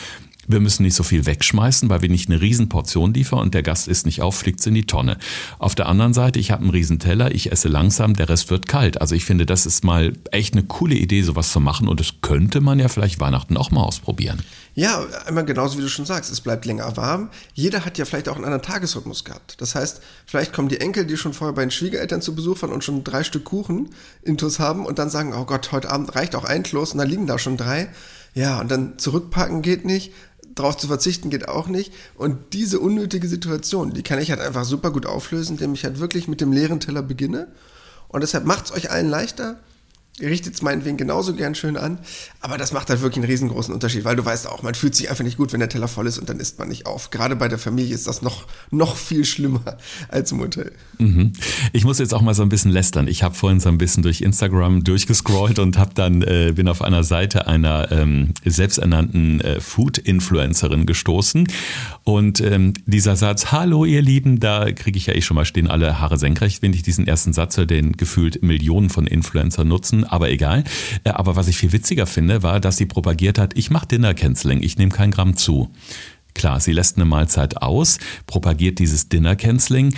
wir 0.51 0.59
müssen 0.59 0.83
nicht 0.83 0.95
so 0.95 1.03
viel 1.03 1.25
wegschmeißen, 1.25 1.89
weil 1.89 2.01
wir 2.01 2.09
nicht 2.09 2.29
eine 2.29 2.41
Riesenportion 2.41 3.13
liefern 3.13 3.39
und 3.39 3.53
der 3.53 3.63
Gast 3.63 3.87
isst 3.87 4.05
nicht 4.05 4.21
auf, 4.21 4.35
fliegt 4.35 4.65
in 4.65 4.73
die 4.73 4.85
Tonne. 4.85 5.17
Auf 5.59 5.75
der 5.75 5.87
anderen 5.87 6.13
Seite, 6.13 6.39
ich 6.39 6.51
habe 6.51 6.61
einen 6.61 6.71
Riesenteller, 6.71 7.33
ich 7.33 7.51
esse 7.51 7.67
langsam, 7.67 8.15
der 8.15 8.29
Rest 8.29 8.49
wird 8.49 8.67
kalt. 8.67 9.01
Also 9.01 9.15
ich 9.15 9.25
finde, 9.25 9.45
das 9.45 9.65
ist 9.65 9.83
mal 9.83 10.13
echt 10.31 10.53
eine 10.53 10.63
coole 10.63 10.95
Idee, 10.95 11.21
sowas 11.21 11.51
zu 11.51 11.59
machen 11.59 11.87
und 11.87 11.99
das 11.99 12.13
könnte 12.21 12.61
man 12.61 12.79
ja 12.79 12.87
vielleicht 12.87 13.19
Weihnachten 13.19 13.57
auch 13.57 13.71
mal 13.71 13.83
ausprobieren. 13.83 14.41
Ja, 14.73 15.05
einmal 15.25 15.43
genauso 15.43 15.77
wie 15.77 15.81
du 15.81 15.89
schon 15.89 16.05
sagst, 16.05 16.31
es 16.31 16.39
bleibt 16.39 16.65
länger 16.65 16.95
warm. 16.95 17.29
Jeder 17.53 17.83
hat 17.83 17.97
ja 17.97 18.05
vielleicht 18.05 18.29
auch 18.29 18.35
einen 18.35 18.45
anderen 18.45 18.63
Tagesrhythmus 18.63 19.25
gehabt. 19.25 19.59
Das 19.59 19.75
heißt, 19.75 20.01
vielleicht 20.25 20.53
kommen 20.53 20.69
die 20.69 20.79
Enkel, 20.79 21.05
die 21.05 21.17
schon 21.17 21.33
vorher 21.33 21.53
bei 21.53 21.63
den 21.63 21.71
Schwiegereltern 21.71 22.21
zu 22.21 22.33
Besuch 22.35 22.61
waren 22.61 22.71
und 22.71 22.83
schon 22.83 23.03
drei 23.03 23.23
Stück 23.23 23.43
Kuchen 23.43 23.89
intus 24.21 24.59
haben 24.59 24.85
und 24.85 24.97
dann 24.97 25.09
sagen, 25.09 25.33
oh 25.33 25.43
Gott, 25.43 25.73
heute 25.73 25.89
Abend 25.89 26.15
reicht 26.15 26.35
auch 26.35 26.45
ein 26.45 26.63
Kloß 26.63 26.93
und 26.93 26.99
dann 26.99 27.09
liegen 27.09 27.27
da 27.27 27.37
schon 27.37 27.57
drei. 27.57 27.89
Ja, 28.33 28.61
und 28.61 28.71
dann 28.71 28.97
zurückpacken 28.97 29.61
geht 29.61 29.83
nicht, 29.83 30.13
darauf 30.55 30.77
zu 30.77 30.87
verzichten 30.87 31.29
geht 31.29 31.47
auch 31.47 31.67
nicht. 31.67 31.93
Und 32.15 32.53
diese 32.53 32.79
unnötige 32.79 33.27
Situation, 33.27 33.93
die 33.93 34.03
kann 34.03 34.19
ich 34.19 34.31
halt 34.31 34.41
einfach 34.41 34.65
super 34.65 34.91
gut 34.91 35.05
auflösen, 35.05 35.53
indem 35.53 35.73
ich 35.73 35.83
halt 35.83 35.99
wirklich 35.99 36.27
mit 36.27 36.41
dem 36.41 36.51
leeren 36.51 36.79
Teller 36.79 37.01
beginne. 37.01 37.47
Und 38.07 38.21
deshalb 38.21 38.45
macht 38.45 38.65
es 38.65 38.71
euch 38.73 38.91
allen 38.91 39.09
leichter 39.09 39.59
richtet 40.19 40.55
es 40.55 40.61
meinetwegen 40.61 40.97
genauso 40.97 41.33
gern 41.35 41.55
schön 41.55 41.77
an, 41.77 41.99
aber 42.41 42.57
das 42.57 42.73
macht 42.73 42.89
halt 42.89 43.01
wirklich 43.01 43.23
einen 43.23 43.31
riesengroßen 43.31 43.73
Unterschied, 43.73 44.03
weil 44.03 44.15
du 44.15 44.25
weißt 44.25 44.47
auch, 44.47 44.61
man 44.61 44.75
fühlt 44.75 44.93
sich 44.93 45.09
einfach 45.09 45.23
nicht 45.23 45.37
gut, 45.37 45.53
wenn 45.53 45.59
der 45.59 45.69
Teller 45.69 45.87
voll 45.87 46.05
ist 46.07 46.17
und 46.17 46.29
dann 46.29 46.39
isst 46.39 46.59
man 46.59 46.67
nicht 46.67 46.85
auf. 46.85 47.11
Gerade 47.11 47.35
bei 47.35 47.47
der 47.47 47.57
Familie 47.57 47.95
ist 47.95 48.07
das 48.07 48.21
noch, 48.21 48.45
noch 48.71 48.95
viel 48.95 49.25
schlimmer 49.25 49.77
als 50.09 50.31
im 50.31 50.39
Hotel. 50.39 50.71
Mhm. 50.97 51.31
Ich 51.71 51.85
muss 51.85 51.99
jetzt 51.99 52.13
auch 52.13 52.21
mal 52.21 52.33
so 52.33 52.43
ein 52.43 52.49
bisschen 52.49 52.71
lästern. 52.71 53.07
Ich 53.07 53.23
habe 53.23 53.35
vorhin 53.35 53.59
so 53.59 53.69
ein 53.69 53.77
bisschen 53.77 54.03
durch 54.03 54.21
Instagram 54.21 54.83
durchgescrollt 54.83 55.59
und 55.59 55.77
habe 55.77 55.93
dann 55.93 56.21
äh, 56.21 56.51
bin 56.55 56.67
auf 56.67 56.81
einer 56.81 57.03
Seite 57.03 57.47
einer 57.47 57.91
ähm, 57.91 58.33
selbsternannten 58.45 59.41
äh, 59.41 59.59
Food-Influencerin 59.59 60.85
gestoßen 60.85 61.47
und 62.03 62.41
ähm, 62.41 62.73
dieser 62.85 63.15
Satz, 63.15 63.51
hallo 63.51 63.85
ihr 63.85 64.01
Lieben, 64.01 64.39
da 64.39 64.71
kriege 64.71 64.97
ich 64.97 65.05
ja 65.05 65.15
eh 65.15 65.21
schon 65.21 65.35
mal 65.35 65.45
stehen 65.45 65.67
alle 65.67 65.99
Haare 65.99 66.17
senkrecht, 66.17 66.61
wenn 66.61 66.73
ich 66.73 66.83
diesen 66.83 67.07
ersten 67.07 67.33
Satz 67.33 67.57
höre, 67.57 67.65
den 67.65 67.93
gefühlt 67.93 68.43
Millionen 68.43 68.89
von 68.89 69.07
Influencern 69.07 69.67
nutzen 69.67 70.00
aber 70.03 70.29
egal. 70.29 70.63
Äh, 71.03 71.11
aber 71.11 71.35
was 71.35 71.47
ich 71.47 71.57
viel 71.57 71.71
witziger 71.71 72.05
finde, 72.05 72.43
war, 72.43 72.59
dass 72.59 72.77
sie 72.77 72.85
propagiert 72.85 73.37
hat, 73.37 73.57
ich 73.57 73.69
mache 73.69 73.87
Dinner 73.87 74.13
Canceling, 74.13 74.61
ich 74.61 74.77
nehme 74.77 74.91
kein 74.91 75.11
Gramm 75.11 75.37
zu. 75.37 75.71
Klar, 76.33 76.59
sie 76.59 76.71
lässt 76.71 76.95
eine 76.95 77.05
Mahlzeit 77.05 77.61
aus, 77.61 77.97
propagiert 78.25 78.79
dieses 78.79 79.09
Dinner 79.09 79.35
Canceling. 79.35 79.93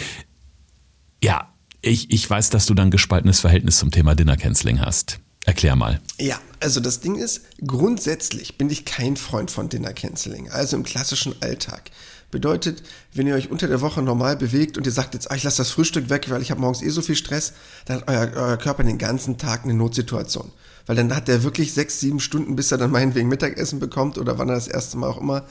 Ja, 1.24 1.54
ich, 1.82 2.12
ich 2.12 2.30
weiß, 2.30 2.50
dass 2.50 2.66
du 2.66 2.74
dann 2.74 2.92
gespaltenes 2.92 3.40
Verhältnis 3.40 3.78
zum 3.78 3.92
Thema 3.92 4.16
Dinner 4.16 4.38
Canceling 4.38 4.80
hast. 4.80 5.20
Erklär 5.46 5.76
mal. 5.76 6.02
Ja, 6.20 6.40
also 6.62 6.80
das 6.80 7.02
Ding 7.02 7.16
ist, 7.16 7.42
grundsätzlich 7.66 8.58
bin 8.58 8.70
ich 8.70 8.86
kein 8.86 9.18
Freund 9.18 9.52
von 9.52 9.68
Dinner 9.68 9.92
Canceling, 9.92 10.50
also 10.50 10.78
im 10.78 10.84
klassischen 10.84 11.36
Alltag. 11.42 11.92
Bedeutet, 12.34 12.82
wenn 13.14 13.28
ihr 13.28 13.36
euch 13.36 13.52
unter 13.52 13.68
der 13.68 13.80
Woche 13.80 14.02
normal 14.02 14.36
bewegt 14.36 14.76
und 14.76 14.88
ihr 14.88 14.92
sagt 14.92 15.14
jetzt, 15.14 15.30
ah, 15.30 15.36
ich 15.36 15.44
lasse 15.44 15.58
das 15.58 15.70
Frühstück 15.70 16.10
weg, 16.10 16.32
weil 16.32 16.42
ich 16.42 16.50
habe 16.50 16.60
morgens 16.60 16.82
eh 16.82 16.90
so 16.90 17.04
viel 17.04 17.16
Stress, 17.16 17.54
dann 17.86 17.98
hat 17.98 18.10
euer, 18.10 18.32
euer 18.36 18.58
Körper 18.58 18.84
den 18.84 18.98
ganzen 18.98 19.38
Tag 19.38 19.66
eine 19.66 19.76
Notsituation. 19.76 20.52
Weil 20.88 20.96
dann 20.96 21.16
hat 21.16 21.28
der 21.28 21.44
wirklich 21.44 21.74
sechs, 21.74 22.00
sieben 22.00 22.20
Stunden, 22.20 22.56
bis 22.56 22.72
er 22.72 22.80
dann 22.80 22.90
meinetwegen 22.90 23.30
Mittagessen 23.30 23.80
bekommt 23.80 24.18
oder 24.18 24.40
wann 24.40 24.50
er 24.50 24.56
das 24.56 24.68
erste 24.68 24.98
Mal 24.98 25.10
auch 25.10 25.22
immer 25.22 25.46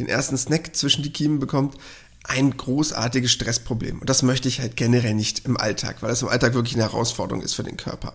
den 0.00 0.08
ersten 0.08 0.36
Snack 0.36 0.74
zwischen 0.74 1.04
die 1.04 1.12
Kiemen 1.12 1.38
bekommt, 1.38 1.76
ein 2.24 2.56
großartiges 2.56 3.30
Stressproblem. 3.30 4.00
Und 4.00 4.10
das 4.10 4.24
möchte 4.24 4.48
ich 4.48 4.60
halt 4.60 4.74
generell 4.74 5.14
nicht 5.14 5.44
im 5.44 5.56
Alltag, 5.56 6.02
weil 6.02 6.10
das 6.10 6.22
im 6.22 6.28
Alltag 6.28 6.54
wirklich 6.54 6.74
eine 6.74 6.82
Herausforderung 6.82 7.40
ist 7.40 7.54
für 7.54 7.62
den 7.62 7.76
Körper. 7.76 8.14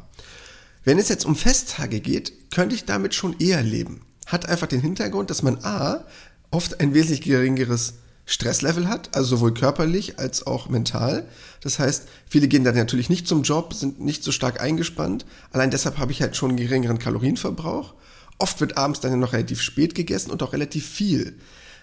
Wenn 0.83 0.99
es 0.99 1.07
jetzt 1.07 1.25
um 1.25 1.37
Festtage 1.37 2.01
geht, 2.01 2.51
könnte 2.51 2.75
ich 2.75 2.83
damit 2.83 3.15
schon 3.15 3.39
eher 3.39 3.63
leben. 3.63 4.01
Hat 4.25 4.49
einfach 4.49 4.67
den 4.67 4.81
Hintergrund, 4.81 5.29
dass 5.29 5.43
man 5.43 5.63
A, 5.63 6.03
oft 6.51 6.81
ein 6.81 6.93
wesentlich 6.93 7.21
geringeres 7.21 7.93
Stresslevel 8.25 8.87
hat, 8.87 9.15
also 9.15 9.35
sowohl 9.35 9.53
körperlich 9.53 10.19
als 10.19 10.45
auch 10.47 10.69
mental. 10.69 11.27
Das 11.61 11.79
heißt, 11.79 12.07
viele 12.27 12.47
gehen 12.47 12.63
dann 12.63 12.75
natürlich 12.75 13.09
nicht 13.09 13.27
zum 13.27 13.43
Job, 13.43 13.73
sind 13.73 13.99
nicht 13.99 14.23
so 14.23 14.31
stark 14.31 14.61
eingespannt. 14.61 15.25
Allein 15.51 15.71
deshalb 15.71 15.97
habe 15.97 16.11
ich 16.11 16.21
halt 16.21 16.35
schon 16.35 16.51
einen 16.51 16.57
geringeren 16.57 16.99
Kalorienverbrauch. 16.99 17.93
Oft 18.37 18.61
wird 18.61 18.77
abends 18.77 18.99
dann 18.99 19.11
ja 19.11 19.17
noch 19.17 19.33
relativ 19.33 19.61
spät 19.61 19.95
gegessen 19.95 20.31
und 20.31 20.41
auch 20.43 20.53
relativ 20.53 20.87
viel. 20.87 21.37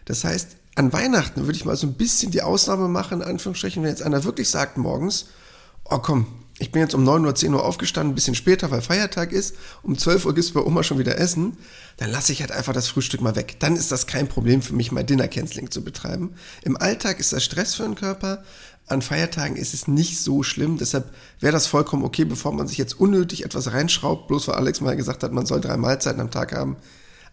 Das 0.07 0.25
heißt, 0.25 0.57
an 0.75 0.93
Weihnachten 0.93 1.43
würde 1.43 1.57
ich 1.57 1.65
mal 1.65 1.77
so 1.77 1.87
ein 1.87 1.95
bisschen 1.95 2.31
die 2.31 2.43
Ausnahme 2.43 2.89
machen, 2.89 3.21
in 3.21 3.27
Anführungsstrichen, 3.27 3.83
wenn 3.83 3.91
jetzt 3.91 4.03
einer 4.03 4.25
wirklich 4.25 4.49
sagt 4.49 4.79
morgens, 4.79 5.27
oh 5.85 5.99
komm, 5.99 6.27
ich 6.59 6.73
bin 6.73 6.83
jetzt 6.83 6.95
um 6.95 7.05
9 7.05 7.25
Uhr, 7.25 7.35
10 7.35 7.55
Uhr 7.55 7.65
aufgestanden, 7.65 8.13
ein 8.13 8.15
bisschen 8.15 8.35
später, 8.35 8.71
weil 8.71 8.83
Feiertag 8.83 9.33
ist. 9.33 9.55
Um 9.83 9.97
12 9.97 10.27
Uhr 10.27 10.35
gibt's 10.35 10.53
bei 10.53 10.61
Oma 10.61 10.83
schon 10.83 10.99
wieder 10.99 11.19
Essen. 11.19 11.57
Dann 11.99 12.11
lasse 12.11 12.33
ich 12.33 12.41
halt 12.41 12.53
einfach 12.53 12.73
das 12.73 12.89
Frühstück 12.89 13.21
mal 13.21 13.37
weg. 13.37 13.57
Dann 13.61 13.77
ist 13.77 13.93
das 13.93 14.07
kein 14.07 14.29
Problem 14.29 14.61
für 14.61 14.75
mich, 14.75 14.91
mal 14.91 15.05
Dinner-Canceling 15.05 15.71
zu 15.71 15.85
betreiben. 15.85 16.35
Im 16.63 16.77
Alltag 16.77 17.21
ist 17.21 17.33
das 17.33 17.45
Stress 17.45 17.75
für 17.75 17.85
den 17.85 17.95
Körper. 17.95 18.43
An 18.87 19.03
Feiertagen 19.03 19.57
ist 19.57 19.75
es 19.75 19.87
nicht 19.87 20.19
so 20.21 20.43
schlimm. 20.43 20.79
Deshalb 20.79 21.13
wäre 21.41 21.53
das 21.53 21.67
vollkommen 21.67 22.05
okay, 22.05 22.25
bevor 22.25 22.53
man 22.53 22.67
sich 22.67 22.79
jetzt 22.79 22.99
unnötig 22.99 23.45
etwas 23.45 23.73
reinschraubt, 23.73 24.29
bloß 24.29 24.49
weil 24.49 24.57
Alex 24.57 24.81
mal 24.81 24.97
gesagt 24.97 25.23
hat, 25.23 25.33
man 25.33 25.47
soll 25.47 25.61
drei 25.61 25.77
Mahlzeiten 25.77 26.21
am 26.21 26.31
Tag 26.31 26.53
haben 26.53 26.77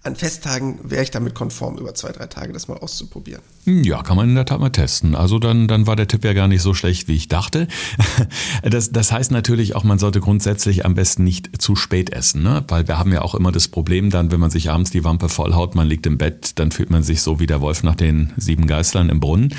an 0.05 0.15
Festtagen 0.15 0.79
wäre 0.83 1.01
ich 1.01 1.09
damit 1.09 1.33
konform, 1.33 1.77
über 1.77 1.95
zwei, 1.95 2.12
drei 2.12 2.27
Tage 2.27 2.53
das 2.53 2.67
mal 2.67 2.77
auszuprobieren. 2.77 3.41
Ja, 3.65 4.03
kann 4.03 4.15
man 4.15 4.29
in 4.29 4.35
der 4.35 4.46
Tat 4.46 4.59
mal 4.59 4.70
testen. 4.70 5.15
Also 5.15 5.39
dann, 5.39 5.68
dann 5.68 5.87
war 5.87 5.96
der 5.96 6.07
Tipp 6.07 6.24
ja 6.24 6.33
gar 6.33 6.48
nicht 6.48 6.61
so 6.61 6.75
schlecht, 6.75 7.07
wie 7.07 7.15
ich 7.15 7.27
dachte. 7.27 7.68
Das, 8.63 8.91
das 8.91 9.11
heißt 9.11 9.31
natürlich 9.31 9.75
auch, 9.75 9.83
man 9.83 10.00
sollte 10.00 10.20
grundsätzlich 10.20 10.85
am 10.85 10.96
besten 10.96 11.24
nicht 11.24 11.61
zu 11.61 11.75
spät 11.75 12.11
essen, 12.11 12.41
ne? 12.41 12.63
weil 12.68 12.87
wir 12.87 12.98
haben 12.98 13.11
ja 13.13 13.22
auch 13.22 13.35
immer 13.35 13.51
das 13.51 13.68
Problem 13.68 14.09
dann, 14.09 14.31
wenn 14.31 14.39
man 14.39 14.50
sich 14.50 14.70
abends 14.70 14.91
die 14.91 15.03
Wampe 15.03 15.29
vollhaut, 15.29 15.75
man 15.75 15.87
liegt 15.87 16.05
im 16.07 16.18
Bett, 16.18 16.57
dann 16.57 16.72
fühlt 16.72 16.89
man 16.89 17.03
sich 17.03 17.22
so 17.22 17.39
wie 17.39 17.48
der 17.48 17.61
Wolf 17.61 17.83
nach 17.83 17.96
den 17.96 18.33
sieben 18.37 18.65
Geistern 18.65 19.09
im 19.09 19.20
Brunnen. 19.20 19.53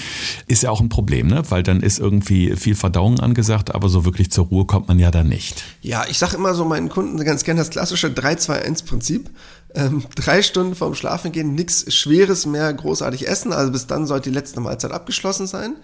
Ist 0.48 0.62
ja 0.62 0.70
auch 0.70 0.80
ein 0.80 0.88
Problem, 0.88 1.28
ne? 1.28 1.42
weil 1.50 1.62
dann 1.62 1.80
ist 1.80 1.98
irgendwie 1.98 2.56
viel 2.56 2.74
Verdauung 2.74 3.20
angesagt, 3.20 3.74
aber 3.74 3.88
so 3.88 4.04
wirklich 4.04 4.30
zur 4.30 4.46
Ruhe 4.46 4.66
kommt 4.66 4.88
man 4.88 4.98
ja 4.98 5.10
dann 5.10 5.28
nicht. 5.28 5.62
Ja, 5.82 6.04
ich 6.08 6.18
sage 6.18 6.36
immer 6.36 6.54
so 6.54 6.64
meinen 6.64 6.88
Kunden 6.88 7.22
ganz 7.24 7.44
gerne 7.44 7.60
das 7.60 7.70
klassische 7.70 8.08
3-2-1-Prinzip. 8.08 9.30
Ähm, 9.74 10.04
drei 10.14 10.42
Stunden 10.42 10.74
vorm 10.74 10.94
Schlafengehen 10.94 11.54
nichts 11.54 11.92
Schweres 11.92 12.46
mehr 12.46 12.72
großartig 12.72 13.28
essen. 13.28 13.52
Also 13.52 13.72
bis 13.72 13.86
dann 13.86 14.06
sollte 14.06 14.30
die 14.30 14.34
letzte 14.34 14.60
Mahlzeit 14.60 14.92
abgeschlossen 14.92 15.46
sein. 15.46 15.76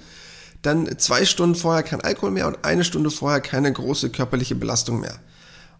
Dann 0.62 0.98
zwei 0.98 1.24
Stunden 1.24 1.56
vorher 1.56 1.82
kein 1.82 2.00
Alkohol 2.00 2.30
mehr 2.30 2.46
und 2.46 2.64
eine 2.64 2.84
Stunde 2.84 3.10
vorher 3.10 3.40
keine 3.40 3.72
große 3.72 4.10
körperliche 4.10 4.54
Belastung 4.54 5.00
mehr. 5.00 5.18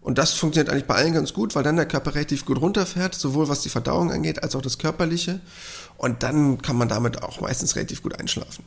Und 0.03 0.17
das 0.17 0.33
funktioniert 0.33 0.69
eigentlich 0.69 0.85
bei 0.85 0.95
allen 0.95 1.13
ganz 1.13 1.33
gut, 1.33 1.55
weil 1.55 1.63
dann 1.63 1.77
der 1.77 1.85
Körper 1.85 2.13
relativ 2.13 2.45
gut 2.45 2.59
runterfährt, 2.59 3.15
sowohl 3.15 3.47
was 3.47 3.61
die 3.61 3.69
Verdauung 3.69 4.11
angeht 4.11 4.43
als 4.43 4.55
auch 4.55 4.61
das 4.61 4.77
Körperliche. 4.77 5.39
Und 5.97 6.23
dann 6.23 6.61
kann 6.61 6.75
man 6.75 6.89
damit 6.89 7.23
auch 7.23 7.39
meistens 7.39 7.75
relativ 7.77 8.03
gut 8.03 8.19
einschlafen. 8.19 8.65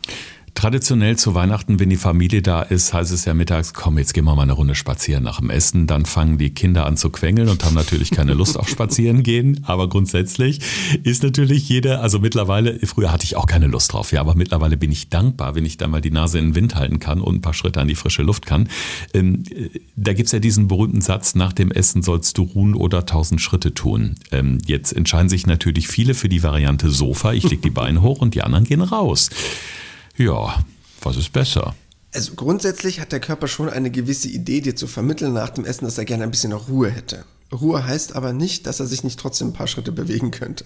Traditionell 0.54 1.16
zu 1.16 1.34
Weihnachten, 1.34 1.78
wenn 1.78 1.90
die 1.90 1.98
Familie 1.98 2.40
da 2.40 2.62
ist, 2.62 2.94
heißt 2.94 3.12
es 3.12 3.26
ja 3.26 3.34
mittags, 3.34 3.74
komm, 3.74 3.98
jetzt 3.98 4.14
gehen 4.14 4.24
wir 4.24 4.34
mal 4.34 4.44
eine 4.44 4.54
Runde 4.54 4.74
spazieren 4.74 5.22
nach 5.22 5.38
dem 5.38 5.50
Essen. 5.50 5.86
Dann 5.86 6.06
fangen 6.06 6.38
die 6.38 6.54
Kinder 6.54 6.86
an 6.86 6.96
zu 6.96 7.10
quengeln 7.10 7.50
und 7.50 7.62
haben 7.62 7.74
natürlich 7.74 8.10
keine 8.10 8.32
Lust 8.32 8.58
auf 8.58 8.66
Spazieren 8.66 9.22
gehen. 9.22 9.60
Aber 9.66 9.90
grundsätzlich 9.90 10.60
ist 11.02 11.22
natürlich 11.22 11.68
jeder, 11.68 12.00
also 12.00 12.20
mittlerweile, 12.20 12.78
früher 12.86 13.12
hatte 13.12 13.24
ich 13.24 13.36
auch 13.36 13.44
keine 13.44 13.66
Lust 13.66 13.92
drauf, 13.92 14.12
ja, 14.12 14.20
aber 14.20 14.34
mittlerweile 14.34 14.78
bin 14.78 14.90
ich 14.90 15.10
dankbar, 15.10 15.54
wenn 15.54 15.66
ich 15.66 15.76
da 15.76 15.88
mal 15.88 16.00
die 16.00 16.10
Nase 16.10 16.38
in 16.38 16.46
den 16.46 16.54
Wind 16.54 16.74
halten 16.74 17.00
kann 17.00 17.20
und 17.20 17.34
ein 17.34 17.40
paar 17.42 17.52
Schritte 17.52 17.82
an 17.82 17.88
die 17.88 17.94
frische 17.94 18.22
Luft 18.22 18.46
kann. 18.46 18.70
Ähm, 19.12 19.42
da 19.94 20.14
gibt's 20.14 20.32
ja 20.32 20.38
diesen 20.38 20.68
berühmten 20.68 21.02
Satz, 21.02 21.25
nach 21.34 21.52
dem 21.52 21.70
Essen 21.70 22.02
sollst 22.02 22.38
du 22.38 22.42
ruhen 22.42 22.74
oder 22.74 23.06
tausend 23.06 23.40
Schritte 23.40 23.74
tun. 23.74 24.14
Ähm, 24.30 24.58
jetzt 24.66 24.92
entscheiden 24.92 25.28
sich 25.28 25.46
natürlich 25.46 25.88
viele 25.88 26.14
für 26.14 26.28
die 26.28 26.42
Variante 26.42 26.90
Sofa. 26.90 27.32
Ich 27.32 27.48
leg 27.50 27.62
die 27.62 27.70
Beine 27.82 28.02
hoch 28.02 28.20
und 28.20 28.34
die 28.34 28.42
anderen 28.42 28.64
gehen 28.64 28.82
raus. 28.82 29.30
Ja, 30.16 30.64
was 31.02 31.16
ist 31.16 31.32
besser? 31.32 31.74
Also 32.14 32.34
grundsätzlich 32.34 33.00
hat 33.00 33.12
der 33.12 33.20
Körper 33.20 33.48
schon 33.48 33.68
eine 33.68 33.90
gewisse 33.90 34.28
Idee, 34.28 34.60
dir 34.60 34.76
zu 34.76 34.86
vermitteln 34.86 35.32
nach 35.32 35.50
dem 35.50 35.64
Essen, 35.64 35.84
dass 35.84 35.98
er 35.98 36.04
gerne 36.04 36.24
ein 36.24 36.30
bisschen 36.30 36.52
Ruhe 36.52 36.90
hätte. 36.90 37.24
Ruhe 37.52 37.84
heißt 37.84 38.16
aber 38.16 38.32
nicht, 38.32 38.66
dass 38.66 38.80
er 38.80 38.86
sich 38.86 39.04
nicht 39.04 39.20
trotzdem 39.20 39.48
ein 39.48 39.52
paar 39.52 39.66
Schritte 39.66 39.92
bewegen 39.92 40.30
könnte. 40.30 40.64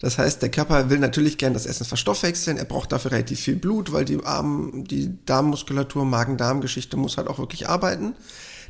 Das 0.00 0.18
heißt, 0.18 0.40
der 0.40 0.50
Körper 0.50 0.90
will 0.90 1.00
natürlich 1.00 1.38
gern 1.38 1.54
das 1.54 1.66
Essen 1.66 1.84
verstoffwechseln. 1.84 2.56
Er 2.56 2.64
braucht 2.64 2.92
dafür 2.92 3.10
relativ 3.10 3.40
viel 3.40 3.56
Blut, 3.56 3.92
weil 3.92 4.04
die 4.04 4.24
Arm, 4.24 4.84
die 4.84 5.18
Darmmuskulatur, 5.26 6.04
Magen-Darm-Geschichte 6.04 6.96
muss 6.96 7.16
halt 7.16 7.26
auch 7.26 7.38
wirklich 7.38 7.68
arbeiten. 7.68 8.14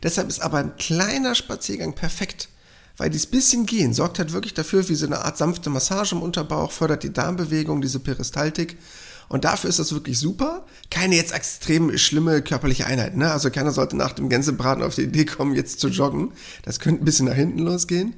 Deshalb 0.02 0.28
ist 0.28 0.40
aber 0.40 0.58
ein 0.58 0.76
kleiner 0.76 1.34
Spaziergang 1.34 1.94
perfekt. 1.94 2.48
Weil 2.96 3.10
dieses 3.10 3.26
bisschen 3.26 3.66
Gehen 3.66 3.94
sorgt 3.94 4.18
halt 4.18 4.32
wirklich 4.32 4.54
dafür, 4.54 4.88
wie 4.88 4.94
so 4.94 5.06
eine 5.06 5.24
Art 5.24 5.38
sanfte 5.38 5.70
Massage 5.70 6.16
im 6.16 6.22
Unterbauch, 6.22 6.72
fördert 6.72 7.04
die 7.04 7.12
Darmbewegung, 7.12 7.80
diese 7.80 8.00
Peristaltik 8.00 8.76
und 9.28 9.44
dafür 9.44 9.68
ist 9.68 9.78
das 9.78 9.92
wirklich 9.92 10.18
super. 10.18 10.64
Keine 10.90 11.16
jetzt 11.16 11.32
extrem 11.32 11.96
schlimme 11.98 12.42
körperliche 12.42 12.86
Einheit. 12.86 13.16
Ne? 13.16 13.30
Also 13.30 13.50
keiner 13.50 13.72
sollte 13.72 13.96
nach 13.96 14.12
dem 14.12 14.28
Gänsebraten 14.28 14.82
auf 14.82 14.94
die 14.94 15.02
Idee 15.02 15.26
kommen, 15.26 15.54
jetzt 15.54 15.80
zu 15.80 15.88
joggen. 15.88 16.32
Das 16.62 16.80
könnte 16.80 17.02
ein 17.02 17.04
bisschen 17.04 17.26
nach 17.26 17.34
hinten 17.34 17.60
losgehen. 17.60 18.14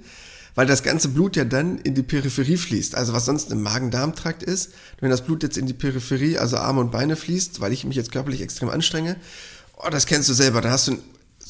Weil 0.55 0.67
das 0.67 0.83
ganze 0.83 1.09
Blut 1.09 1.37
ja 1.37 1.45
dann 1.45 1.79
in 1.79 1.95
die 1.95 2.03
Peripherie 2.03 2.57
fließt. 2.57 2.95
Also 2.95 3.13
was 3.13 3.25
sonst 3.25 3.51
im 3.51 3.63
Magen-Darm-Trakt 3.63 4.43
ist. 4.43 4.71
Wenn 5.01 5.11
das 5.11 5.25
Blut 5.25 5.43
jetzt 5.43 5.59
in 5.59 5.67
die 5.67 5.75
Peripherie, 5.75 6.39
also 6.39 6.57
Arme 6.57 6.81
und 6.81 6.93
Beine 6.93 7.17
fließt, 7.17 7.61
weil 7.61 7.73
ich 7.73 7.85
mich 7.85 7.97
jetzt 7.97 8.13
körperlich 8.13 8.41
extrem 8.41 8.69
anstrenge, 8.69 9.17
oh, 9.77 9.91
das 9.91 10.07
kennst 10.07 10.29
du 10.29 10.35
selber. 10.35 10.61
Da 10.61 10.71
hast 10.71 10.89
du 10.89 10.99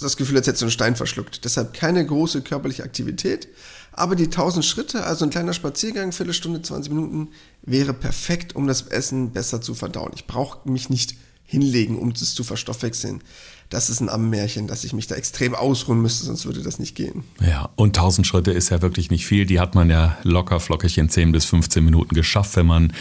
das 0.04 0.16
Gefühl, 0.16 0.36
als 0.36 0.46
hättest 0.46 0.62
du 0.62 0.66
einen 0.66 0.72
Stein 0.72 0.96
verschluckt. 0.96 1.44
Deshalb 1.44 1.74
keine 1.74 2.04
große 2.04 2.42
körperliche 2.42 2.84
Aktivität. 2.84 3.48
Aber 3.92 4.16
die 4.16 4.24
1000 4.24 4.64
Schritte, 4.64 5.04
also 5.04 5.24
ein 5.24 5.30
kleiner 5.30 5.52
Spaziergang, 5.52 6.12
Viertelstunde, 6.12 6.62
20 6.62 6.92
Minuten, 6.92 7.28
wäre 7.62 7.92
perfekt, 7.92 8.54
um 8.56 8.66
das 8.66 8.82
Essen 8.82 9.32
besser 9.32 9.60
zu 9.60 9.74
verdauen. 9.74 10.12
Ich 10.14 10.26
brauche 10.26 10.68
mich 10.70 10.90
nicht 10.90 11.16
hinlegen, 11.44 11.98
um 11.98 12.10
es 12.10 12.34
zu 12.34 12.44
verstoffwechseln 12.44 13.22
das 13.70 13.88
ist 13.88 14.00
ein 14.00 14.08
Ammenmärchen, 14.08 14.66
dass 14.66 14.82
ich 14.82 14.92
mich 14.92 15.06
da 15.06 15.14
extrem 15.14 15.54
ausruhen 15.54 16.02
müsste, 16.02 16.26
sonst 16.26 16.44
würde 16.44 16.60
das 16.60 16.80
nicht 16.80 16.96
gehen. 16.96 17.22
Ja, 17.40 17.70
und 17.76 17.96
1000 17.96 18.26
Schritte 18.26 18.50
ist 18.50 18.68
ja 18.70 18.82
wirklich 18.82 19.10
nicht 19.10 19.26
viel. 19.26 19.46
Die 19.46 19.60
hat 19.60 19.76
man 19.76 19.88
ja 19.88 20.18
locker 20.24 20.58
flockig 20.58 20.98
in 20.98 21.08
10 21.08 21.30
bis 21.30 21.44
15 21.44 21.84
Minuten 21.84 22.16
geschafft, 22.16 22.56
wenn 22.56 22.66
man 22.66 22.92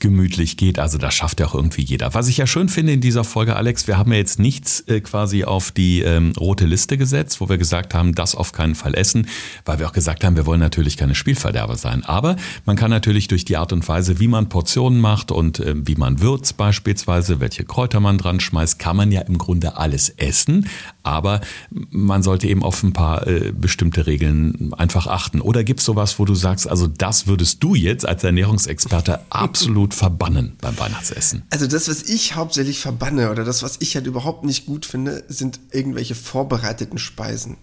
gemütlich 0.00 0.56
geht. 0.56 0.80
Also 0.80 0.98
das 0.98 1.14
schafft 1.14 1.38
ja 1.38 1.46
auch 1.46 1.54
irgendwie 1.54 1.82
jeder. 1.82 2.14
Was 2.14 2.26
ich 2.26 2.36
ja 2.36 2.48
schön 2.48 2.68
finde 2.68 2.92
in 2.94 3.00
dieser 3.00 3.22
Folge, 3.22 3.54
Alex, 3.54 3.86
wir 3.86 3.96
haben 3.96 4.10
ja 4.10 4.18
jetzt 4.18 4.40
nichts 4.40 4.80
äh, 4.88 5.00
quasi 5.00 5.44
auf 5.44 5.70
die 5.70 6.00
ähm, 6.00 6.32
rote 6.38 6.66
Liste 6.66 6.98
gesetzt, 6.98 7.40
wo 7.40 7.48
wir 7.48 7.58
gesagt 7.58 7.94
haben, 7.94 8.14
das 8.14 8.34
auf 8.34 8.50
keinen 8.50 8.74
Fall 8.74 8.96
essen, 8.96 9.28
weil 9.64 9.78
wir 9.78 9.86
auch 9.86 9.92
gesagt 9.92 10.24
haben, 10.24 10.34
wir 10.34 10.46
wollen 10.46 10.60
natürlich 10.60 10.96
keine 10.96 11.14
Spielverderber 11.14 11.76
sein. 11.76 12.04
Aber 12.04 12.34
man 12.64 12.74
kann 12.74 12.90
natürlich 12.90 13.28
durch 13.28 13.44
die 13.44 13.56
Art 13.56 13.72
und 13.72 13.86
Weise, 13.88 14.18
wie 14.18 14.28
man 14.28 14.48
Portionen 14.48 15.00
macht 15.00 15.30
und 15.30 15.60
äh, 15.60 15.74
wie 15.76 15.94
man 15.94 16.20
würzt 16.20 16.56
beispielsweise, 16.56 17.38
welche 17.38 17.64
Kräuter 17.64 18.00
man 18.00 18.18
dran 18.18 18.40
schmeißt, 18.40 18.80
kann 18.80 18.96
man 18.96 19.12
ja 19.12 19.20
im 19.22 19.38
Grunde 19.38 19.76
alles 19.76 20.07
essen, 20.16 20.68
aber 21.02 21.40
man 21.70 22.22
sollte 22.22 22.48
eben 22.48 22.62
auf 22.62 22.82
ein 22.82 22.92
paar 22.92 23.26
äh, 23.26 23.52
bestimmte 23.52 24.06
Regeln 24.06 24.72
einfach 24.74 25.06
achten. 25.06 25.40
Oder 25.40 25.64
gibt 25.64 25.80
es 25.80 25.86
sowas, 25.86 26.18
wo 26.18 26.24
du 26.24 26.34
sagst, 26.34 26.68
also 26.68 26.86
das 26.86 27.26
würdest 27.26 27.62
du 27.62 27.74
jetzt 27.74 28.06
als 28.06 28.24
Ernährungsexperte 28.24 29.20
absolut 29.30 29.94
verbannen 29.94 30.56
beim 30.60 30.78
Weihnachtsessen? 30.78 31.42
Also 31.50 31.66
das, 31.66 31.88
was 31.88 32.02
ich 32.02 32.34
hauptsächlich 32.34 32.80
verbanne 32.80 33.30
oder 33.30 33.44
das, 33.44 33.62
was 33.62 33.76
ich 33.80 33.94
halt 33.94 34.06
überhaupt 34.06 34.44
nicht 34.44 34.66
gut 34.66 34.86
finde, 34.86 35.24
sind 35.28 35.60
irgendwelche 35.72 36.14
vorbereiteten 36.14 36.98
Speisen. 36.98 37.56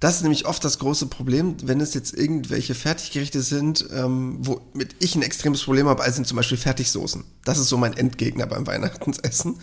Das 0.00 0.16
ist 0.16 0.22
nämlich 0.22 0.46
oft 0.46 0.64
das 0.64 0.78
große 0.78 1.06
Problem, 1.06 1.56
wenn 1.62 1.80
es 1.80 1.92
jetzt 1.92 2.14
irgendwelche 2.14 2.74
Fertiggerichte 2.74 3.42
sind, 3.42 3.86
ähm, 3.92 4.38
womit 4.40 4.96
ich 4.98 5.14
ein 5.14 5.22
extremes 5.22 5.62
Problem 5.62 5.88
habe, 5.88 6.02
also 6.02 6.16
sind 6.16 6.26
zum 6.26 6.36
Beispiel 6.36 6.56
Fertigsoßen. 6.56 7.22
Das 7.44 7.58
ist 7.58 7.68
so 7.68 7.76
mein 7.76 7.94
Endgegner 7.94 8.46
beim 8.46 8.66
Weihnachtsessen. 8.66 9.58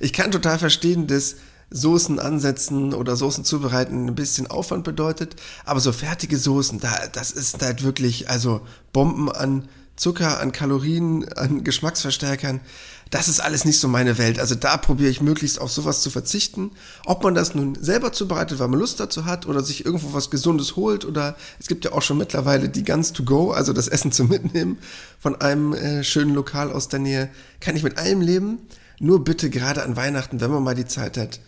Ich 0.00 0.14
kann 0.14 0.30
total 0.30 0.58
verstehen, 0.58 1.06
dass 1.06 1.36
Soßen 1.70 2.18
ansetzen 2.18 2.94
oder 2.94 3.16
Soßen 3.16 3.44
zubereiten 3.44 4.08
ein 4.08 4.14
bisschen 4.14 4.46
Aufwand 4.46 4.84
bedeutet, 4.84 5.36
aber 5.64 5.80
so 5.80 5.92
fertige 5.92 6.38
Soßen, 6.38 6.80
da, 6.80 7.08
das 7.12 7.30
ist 7.30 7.62
halt 7.62 7.82
wirklich, 7.82 8.30
also 8.30 8.62
Bomben 8.92 9.30
an 9.30 9.68
Zucker, 9.96 10.40
an 10.40 10.52
Kalorien, 10.52 11.30
an 11.34 11.64
Geschmacksverstärkern. 11.64 12.60
Das 13.12 13.28
ist 13.28 13.40
alles 13.40 13.66
nicht 13.66 13.78
so 13.78 13.88
meine 13.88 14.16
Welt. 14.16 14.40
Also 14.40 14.54
da 14.54 14.78
probiere 14.78 15.10
ich 15.10 15.20
möglichst 15.20 15.60
auf 15.60 15.70
sowas 15.70 16.00
zu 16.00 16.08
verzichten. 16.08 16.70
Ob 17.04 17.22
man 17.22 17.34
das 17.34 17.54
nun 17.54 17.76
selber 17.78 18.10
zubereitet, 18.10 18.58
weil 18.58 18.68
man 18.68 18.80
Lust 18.80 19.00
dazu 19.00 19.26
hat 19.26 19.44
oder 19.44 19.62
sich 19.62 19.84
irgendwo 19.84 20.14
was 20.14 20.30
Gesundes 20.30 20.76
holt 20.76 21.04
oder 21.04 21.36
es 21.60 21.66
gibt 21.66 21.84
ja 21.84 21.92
auch 21.92 22.00
schon 22.00 22.16
mittlerweile 22.16 22.70
die 22.70 22.84
Guns 22.84 23.12
to 23.12 23.22
go, 23.22 23.50
also 23.50 23.74
das 23.74 23.86
Essen 23.86 24.12
zu 24.12 24.24
mitnehmen 24.24 24.78
von 25.20 25.38
einem 25.42 25.74
äh, 25.74 26.02
schönen 26.04 26.34
Lokal 26.34 26.72
aus 26.72 26.88
der 26.88 27.00
Nähe, 27.00 27.28
kann 27.60 27.76
ich 27.76 27.82
mit 27.82 27.98
allem 27.98 28.22
leben. 28.22 28.60
Nur 28.98 29.22
bitte 29.22 29.50
gerade 29.50 29.82
an 29.82 29.94
Weihnachten, 29.94 30.40
wenn 30.40 30.50
man 30.50 30.62
mal 30.62 30.74
die 30.74 30.86
Zeit 30.86 31.18
hat, 31.18 31.38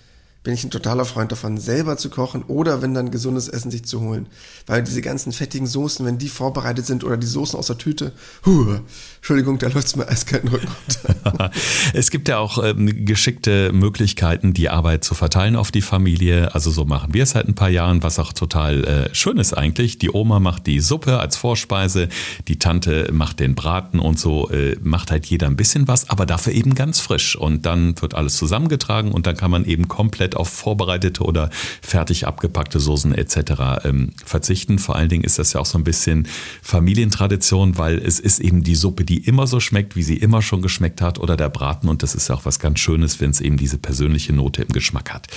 bin 0.44 0.52
ich 0.52 0.62
ein 0.62 0.70
totaler 0.70 1.06
Freund 1.06 1.32
davon, 1.32 1.56
selber 1.56 1.96
zu 1.96 2.10
kochen 2.10 2.42
oder 2.42 2.82
wenn 2.82 2.92
dann 2.92 3.10
gesundes 3.10 3.48
Essen 3.48 3.70
sich 3.70 3.84
zu 3.84 4.02
holen. 4.02 4.26
Weil 4.66 4.82
diese 4.82 5.00
ganzen 5.00 5.32
fettigen 5.32 5.66
Soßen, 5.66 6.04
wenn 6.04 6.18
die 6.18 6.28
vorbereitet 6.28 6.84
sind 6.84 7.02
oder 7.02 7.16
die 7.16 7.26
Soßen 7.26 7.58
aus 7.58 7.68
der 7.68 7.78
Tüte, 7.78 8.12
huh, 8.44 8.76
Entschuldigung, 9.16 9.58
da 9.58 9.68
läuft 9.68 9.86
es 9.86 9.96
mir 9.96 10.06
eiskalten 10.06 10.50
Rücken 10.50 10.68
runter. 10.68 11.50
es 11.94 12.10
gibt 12.10 12.28
ja 12.28 12.36
auch 12.36 12.62
ähm, 12.62 13.06
geschickte 13.06 13.72
Möglichkeiten, 13.72 14.52
die 14.52 14.68
Arbeit 14.68 15.02
zu 15.02 15.14
verteilen 15.14 15.56
auf 15.56 15.70
die 15.70 15.80
Familie. 15.80 16.54
Also 16.54 16.70
so 16.70 16.84
machen 16.84 17.14
wir 17.14 17.22
es 17.22 17.30
seit 17.30 17.48
ein 17.48 17.54
paar 17.54 17.70
Jahren, 17.70 18.02
was 18.02 18.18
auch 18.18 18.34
total 18.34 18.84
äh, 18.84 19.14
schön 19.14 19.38
ist 19.38 19.54
eigentlich. 19.54 19.96
Die 19.96 20.10
Oma 20.10 20.40
macht 20.40 20.66
die 20.66 20.80
Suppe 20.80 21.20
als 21.20 21.38
Vorspeise, 21.38 22.10
die 22.48 22.58
Tante 22.58 23.08
macht 23.12 23.40
den 23.40 23.54
Braten 23.54 23.98
und 23.98 24.18
so 24.18 24.50
äh, 24.50 24.76
macht 24.82 25.10
halt 25.10 25.24
jeder 25.24 25.46
ein 25.46 25.56
bisschen 25.56 25.88
was, 25.88 26.10
aber 26.10 26.26
dafür 26.26 26.52
eben 26.52 26.74
ganz 26.74 27.00
frisch. 27.00 27.34
Und 27.34 27.64
dann 27.64 27.98
wird 28.02 28.14
alles 28.14 28.36
zusammengetragen 28.36 29.10
und 29.10 29.26
dann 29.26 29.38
kann 29.38 29.50
man 29.50 29.64
eben 29.64 29.88
komplett 29.88 30.33
auf 30.34 30.48
vorbereitete 30.48 31.22
oder 31.22 31.50
fertig 31.82 32.26
abgepackte 32.26 32.80
Soßen 32.80 33.14
etc. 33.14 33.84
Ähm, 33.84 34.12
verzichten. 34.24 34.78
Vor 34.78 34.96
allen 34.96 35.08
Dingen 35.08 35.24
ist 35.24 35.38
das 35.38 35.52
ja 35.52 35.60
auch 35.60 35.66
so 35.66 35.78
ein 35.78 35.84
bisschen 35.84 36.26
Familientradition, 36.62 37.78
weil 37.78 37.98
es 37.98 38.20
ist 38.20 38.40
eben 38.40 38.62
die 38.62 38.74
Suppe, 38.74 39.04
die 39.04 39.18
immer 39.18 39.46
so 39.46 39.60
schmeckt, 39.60 39.96
wie 39.96 40.02
sie 40.02 40.16
immer 40.16 40.42
schon 40.42 40.62
geschmeckt 40.62 41.00
hat 41.00 41.18
oder 41.18 41.36
der 41.36 41.48
Braten 41.48 41.88
und 41.88 42.02
das 42.02 42.14
ist 42.14 42.28
ja 42.28 42.34
auch 42.34 42.44
was 42.44 42.58
ganz 42.58 42.78
Schönes, 42.78 43.20
wenn 43.20 43.30
es 43.30 43.40
eben 43.40 43.56
diese 43.56 43.78
persönliche 43.78 44.32
Note 44.32 44.62
im 44.62 44.68
Geschmack 44.68 45.12
hat. 45.12 45.28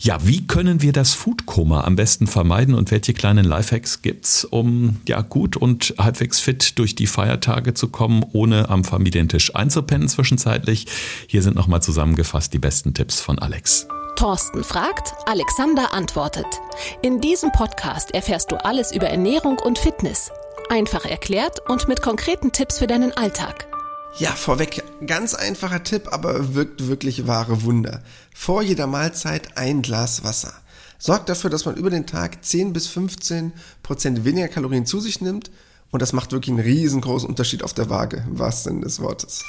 Ja, 0.00 0.18
wie 0.26 0.46
können 0.46 0.82
wir 0.82 0.92
das 0.92 1.14
Foodkoma 1.14 1.84
am 1.84 1.96
besten 1.96 2.26
vermeiden 2.26 2.74
und 2.74 2.90
welche 2.90 3.12
kleinen 3.12 3.44
Lifehacks 3.44 4.02
gibt's, 4.02 4.44
um 4.44 4.96
ja 5.06 5.22
gut 5.22 5.56
und 5.56 5.94
halbwegs 5.98 6.40
fit 6.40 6.78
durch 6.78 6.94
die 6.94 7.06
Feiertage 7.06 7.74
zu 7.74 7.88
kommen, 7.88 8.24
ohne 8.32 8.68
am 8.68 8.84
Familientisch 8.84 9.54
einzupennen 9.54 10.08
zwischenzeitlich? 10.08 10.86
Hier 11.26 11.42
sind 11.42 11.56
nochmal 11.56 11.82
zusammengefasst 11.82 12.52
die 12.52 12.58
besten 12.58 12.94
Tipps 12.94 13.20
von 13.20 13.38
Alex. 13.38 13.86
Thorsten 14.16 14.64
fragt, 14.64 15.14
Alexander 15.26 15.92
antwortet. 15.92 16.46
In 17.02 17.20
diesem 17.20 17.52
Podcast 17.52 18.14
erfährst 18.14 18.50
du 18.50 18.56
alles 18.56 18.90
über 18.90 19.08
Ernährung 19.08 19.58
und 19.58 19.78
Fitness. 19.78 20.30
Einfach 20.70 21.04
erklärt 21.04 21.60
und 21.68 21.86
mit 21.86 22.00
konkreten 22.00 22.50
Tipps 22.50 22.78
für 22.78 22.86
deinen 22.86 23.12
Alltag. 23.12 23.68
Ja, 24.18 24.30
vorweg, 24.30 24.82
ganz 25.06 25.34
einfacher 25.34 25.84
Tipp, 25.84 26.08
aber 26.10 26.54
wirkt 26.54 26.88
wirklich 26.88 27.26
wahre 27.26 27.62
Wunder. 27.62 28.02
Vor 28.34 28.62
jeder 28.62 28.86
Mahlzeit 28.86 29.58
ein 29.58 29.82
Glas 29.82 30.24
Wasser. 30.24 30.54
Sorgt 30.98 31.28
dafür, 31.28 31.50
dass 31.50 31.66
man 31.66 31.76
über 31.76 31.90
den 31.90 32.06
Tag 32.06 32.42
10 32.42 32.72
bis 32.72 32.86
15 32.86 33.52
Prozent 33.82 34.24
weniger 34.24 34.48
Kalorien 34.48 34.86
zu 34.86 34.98
sich 34.98 35.20
nimmt 35.20 35.50
und 35.90 36.00
das 36.00 36.14
macht 36.14 36.32
wirklich 36.32 36.56
einen 36.56 36.64
riesengroßen 36.64 37.28
Unterschied 37.28 37.62
auf 37.62 37.74
der 37.74 37.90
Waage, 37.90 38.24
im 38.26 38.38
wahrsten 38.38 38.72
Sinne 38.72 38.86
des 38.86 39.00
Wortes. 39.00 39.44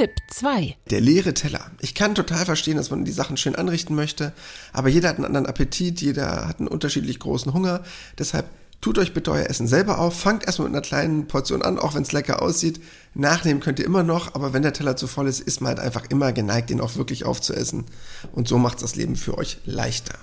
Tipp 0.00 0.16
2. 0.30 0.78
Der 0.88 1.02
leere 1.02 1.34
Teller. 1.34 1.70
Ich 1.78 1.94
kann 1.94 2.14
total 2.14 2.46
verstehen, 2.46 2.78
dass 2.78 2.88
man 2.88 3.04
die 3.04 3.12
Sachen 3.12 3.36
schön 3.36 3.54
anrichten 3.54 3.94
möchte, 3.94 4.32
aber 4.72 4.88
jeder 4.88 5.10
hat 5.10 5.16
einen 5.16 5.26
anderen 5.26 5.44
Appetit, 5.44 6.00
jeder 6.00 6.48
hat 6.48 6.58
einen 6.58 6.68
unterschiedlich 6.68 7.18
großen 7.18 7.52
Hunger. 7.52 7.84
Deshalb 8.18 8.46
tut 8.80 8.96
euch 8.96 9.12
bitte 9.12 9.30
euer 9.30 9.50
Essen 9.50 9.66
selber 9.66 9.98
auf, 9.98 10.18
fangt 10.18 10.46
erstmal 10.46 10.68
mit 10.68 10.74
einer 10.74 10.86
kleinen 10.86 11.28
Portion 11.28 11.60
an, 11.60 11.78
auch 11.78 11.94
wenn 11.94 12.02
es 12.02 12.12
lecker 12.12 12.40
aussieht. 12.40 12.80
Nachnehmen 13.12 13.60
könnt 13.60 13.78
ihr 13.78 13.84
immer 13.84 14.02
noch, 14.02 14.34
aber 14.34 14.54
wenn 14.54 14.62
der 14.62 14.72
Teller 14.72 14.96
zu 14.96 15.06
voll 15.06 15.28
ist, 15.28 15.40
ist 15.40 15.60
man 15.60 15.76
halt 15.76 15.80
einfach 15.80 16.06
immer 16.08 16.32
geneigt, 16.32 16.70
den 16.70 16.80
auch 16.80 16.96
wirklich 16.96 17.26
aufzuessen. 17.26 17.84
Und 18.32 18.48
so 18.48 18.56
macht 18.56 18.80
das 18.80 18.96
Leben 18.96 19.16
für 19.16 19.36
euch 19.36 19.58
leichter. 19.66 20.14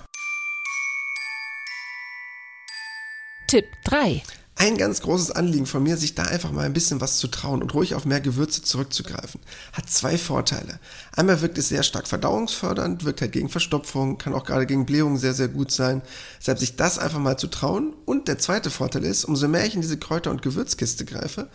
Tipp 3.46 3.66
3 3.84 4.24
ein 4.58 4.76
ganz 4.76 5.00
großes 5.02 5.30
Anliegen 5.30 5.66
von 5.66 5.84
mir, 5.84 5.96
sich 5.96 6.16
da 6.16 6.24
einfach 6.24 6.50
mal 6.50 6.66
ein 6.66 6.72
bisschen 6.72 7.00
was 7.00 7.18
zu 7.18 7.28
trauen 7.28 7.62
und 7.62 7.72
ruhig 7.74 7.94
auf 7.94 8.04
mehr 8.04 8.20
Gewürze 8.20 8.60
zurückzugreifen. 8.60 9.40
Hat 9.72 9.88
zwei 9.88 10.18
Vorteile. 10.18 10.80
Einmal 11.14 11.40
wirkt 11.40 11.58
es 11.58 11.68
sehr 11.68 11.84
stark 11.84 12.08
verdauungsfördernd, 12.08 13.04
wirkt 13.04 13.20
halt 13.20 13.30
gegen 13.30 13.48
Verstopfung, 13.48 14.18
kann 14.18 14.34
auch 14.34 14.44
gerade 14.44 14.66
gegen 14.66 14.84
Blähungen 14.84 15.16
sehr, 15.16 15.32
sehr 15.32 15.46
gut 15.46 15.70
sein. 15.70 16.02
Deshalb 16.40 16.58
sich 16.58 16.74
das 16.74 16.98
einfach 16.98 17.20
mal 17.20 17.38
zu 17.38 17.46
trauen. 17.46 17.94
Und 18.04 18.26
der 18.26 18.38
zweite 18.38 18.70
Vorteil 18.70 19.04
ist, 19.04 19.24
umso 19.24 19.46
mehr 19.46 19.64
ich 19.64 19.76
in 19.76 19.80
diese 19.80 19.96
Kräuter- 19.96 20.32
und 20.32 20.42
Gewürzkiste 20.42 21.04
greife, 21.04 21.48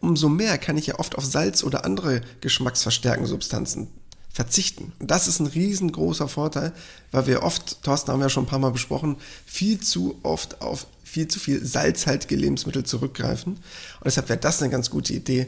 umso 0.00 0.30
mehr 0.30 0.56
kann 0.56 0.78
ich 0.78 0.86
ja 0.86 0.98
oft 0.98 1.18
auf 1.18 1.26
Salz 1.26 1.62
oder 1.62 1.84
andere 1.84 2.22
geschmacksverstärkende 2.40 3.28
Substanzen 3.28 3.88
verzichten. 4.32 4.92
Und 4.98 5.10
das 5.10 5.28
ist 5.28 5.40
ein 5.40 5.46
riesengroßer 5.46 6.28
Vorteil, 6.28 6.72
weil 7.10 7.26
wir 7.26 7.42
oft, 7.42 7.82
Thorsten 7.82 8.12
haben 8.12 8.20
wir 8.20 8.26
ja 8.26 8.30
schon 8.30 8.44
ein 8.44 8.48
paar 8.48 8.58
Mal 8.58 8.70
besprochen, 8.70 9.16
viel 9.46 9.80
zu 9.80 10.18
oft 10.22 10.60
auf 10.60 10.86
viel 11.06 11.28
zu 11.28 11.38
viel 11.38 11.64
salzhaltige 11.64 12.36
Lebensmittel 12.36 12.84
zurückgreifen. 12.84 13.54
Und 13.54 14.04
deshalb 14.04 14.28
wäre 14.28 14.40
das 14.40 14.60
eine 14.60 14.70
ganz 14.70 14.90
gute 14.90 15.12
Idee, 15.12 15.46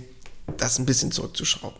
das 0.57 0.79
ein 0.79 0.87
bisschen 0.87 1.13
zurückzuschrauben. 1.13 1.79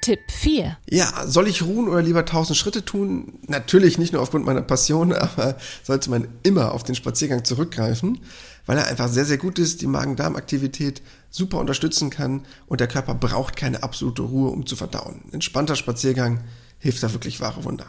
Tipp 0.00 0.18
4. 0.30 0.78
Ja, 0.90 1.26
soll 1.26 1.46
ich 1.46 1.62
ruhen 1.62 1.88
oder 1.88 2.02
lieber 2.02 2.20
1000 2.20 2.58
Schritte 2.58 2.84
tun? 2.84 3.38
Natürlich 3.46 3.98
nicht 3.98 4.12
nur 4.12 4.20
aufgrund 4.20 4.44
meiner 4.44 4.62
Passion, 4.62 5.12
aber 5.12 5.56
sollte 5.84 6.10
man 6.10 6.26
immer 6.42 6.72
auf 6.72 6.82
den 6.82 6.96
Spaziergang 6.96 7.44
zurückgreifen, 7.44 8.18
weil 8.66 8.78
er 8.78 8.88
einfach 8.88 9.08
sehr, 9.08 9.26
sehr 9.26 9.38
gut 9.38 9.60
ist, 9.60 9.80
die 9.80 9.86
Magen-Darm-Aktivität 9.86 11.02
super 11.30 11.58
unterstützen 11.58 12.10
kann 12.10 12.44
und 12.66 12.80
der 12.80 12.88
Körper 12.88 13.14
braucht 13.14 13.54
keine 13.54 13.82
absolute 13.84 14.22
Ruhe, 14.22 14.50
um 14.50 14.66
zu 14.66 14.74
verdauen. 14.74 15.22
Entspannter 15.30 15.76
Spaziergang 15.76 16.42
hilft 16.78 17.02
da 17.02 17.12
wirklich 17.12 17.40
wahre 17.40 17.62
Wunder. 17.62 17.86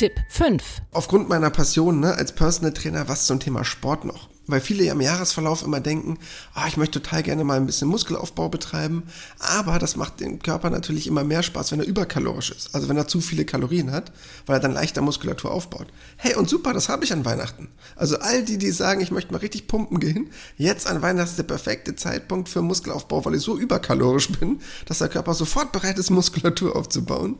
Tipp 0.00 0.18
5. 0.30 0.80
Aufgrund 0.92 1.28
meiner 1.28 1.50
Passion 1.50 2.00
ne, 2.00 2.14
als 2.14 2.32
Personal 2.32 2.72
Trainer 2.72 3.06
was 3.06 3.26
zum 3.26 3.38
Thema 3.38 3.66
Sport 3.66 4.06
noch. 4.06 4.30
weil 4.50 4.60
viele 4.60 4.84
ja 4.84 4.92
im 4.92 5.00
Jahresverlauf 5.00 5.62
immer 5.62 5.80
denken, 5.80 6.18
ah, 6.54 6.66
ich 6.66 6.76
möchte 6.76 7.00
total 7.00 7.22
gerne 7.22 7.44
mal 7.44 7.56
ein 7.56 7.66
bisschen 7.66 7.88
Muskelaufbau 7.88 8.48
betreiben, 8.48 9.04
aber 9.38 9.78
das 9.78 9.96
macht 9.96 10.20
dem 10.20 10.40
Körper 10.40 10.70
natürlich 10.70 11.06
immer 11.06 11.24
mehr 11.24 11.42
Spaß, 11.42 11.72
wenn 11.72 11.80
er 11.80 11.86
überkalorisch 11.86 12.50
ist, 12.50 12.74
also 12.74 12.88
wenn 12.88 12.96
er 12.96 13.08
zu 13.08 13.20
viele 13.20 13.44
Kalorien 13.44 13.92
hat, 13.92 14.12
weil 14.46 14.56
er 14.56 14.60
dann 14.60 14.72
leichter 14.72 15.02
Muskulatur 15.02 15.50
aufbaut. 15.52 15.88
Hey, 16.16 16.34
und 16.34 16.48
super, 16.48 16.72
das 16.72 16.88
habe 16.88 17.04
ich 17.04 17.12
an 17.12 17.24
Weihnachten. 17.24 17.68
Also 17.96 18.18
all 18.18 18.42
die, 18.42 18.58
die 18.58 18.70
sagen, 18.70 19.00
ich 19.00 19.10
möchte 19.10 19.32
mal 19.32 19.38
richtig 19.38 19.66
pumpen 19.68 20.00
gehen, 20.00 20.30
jetzt 20.56 20.86
an 20.86 21.02
Weihnachten 21.02 21.30
ist 21.30 21.38
der 21.38 21.44
perfekte 21.44 21.94
Zeitpunkt 21.94 22.48
für 22.48 22.62
Muskelaufbau, 22.62 23.24
weil 23.24 23.34
ich 23.34 23.42
so 23.42 23.56
überkalorisch 23.56 24.30
bin, 24.32 24.60
dass 24.86 24.98
der 24.98 25.08
Körper 25.08 25.34
sofort 25.34 25.72
bereit 25.72 25.98
ist, 25.98 26.10
Muskulatur 26.10 26.74
aufzubauen. 26.74 27.38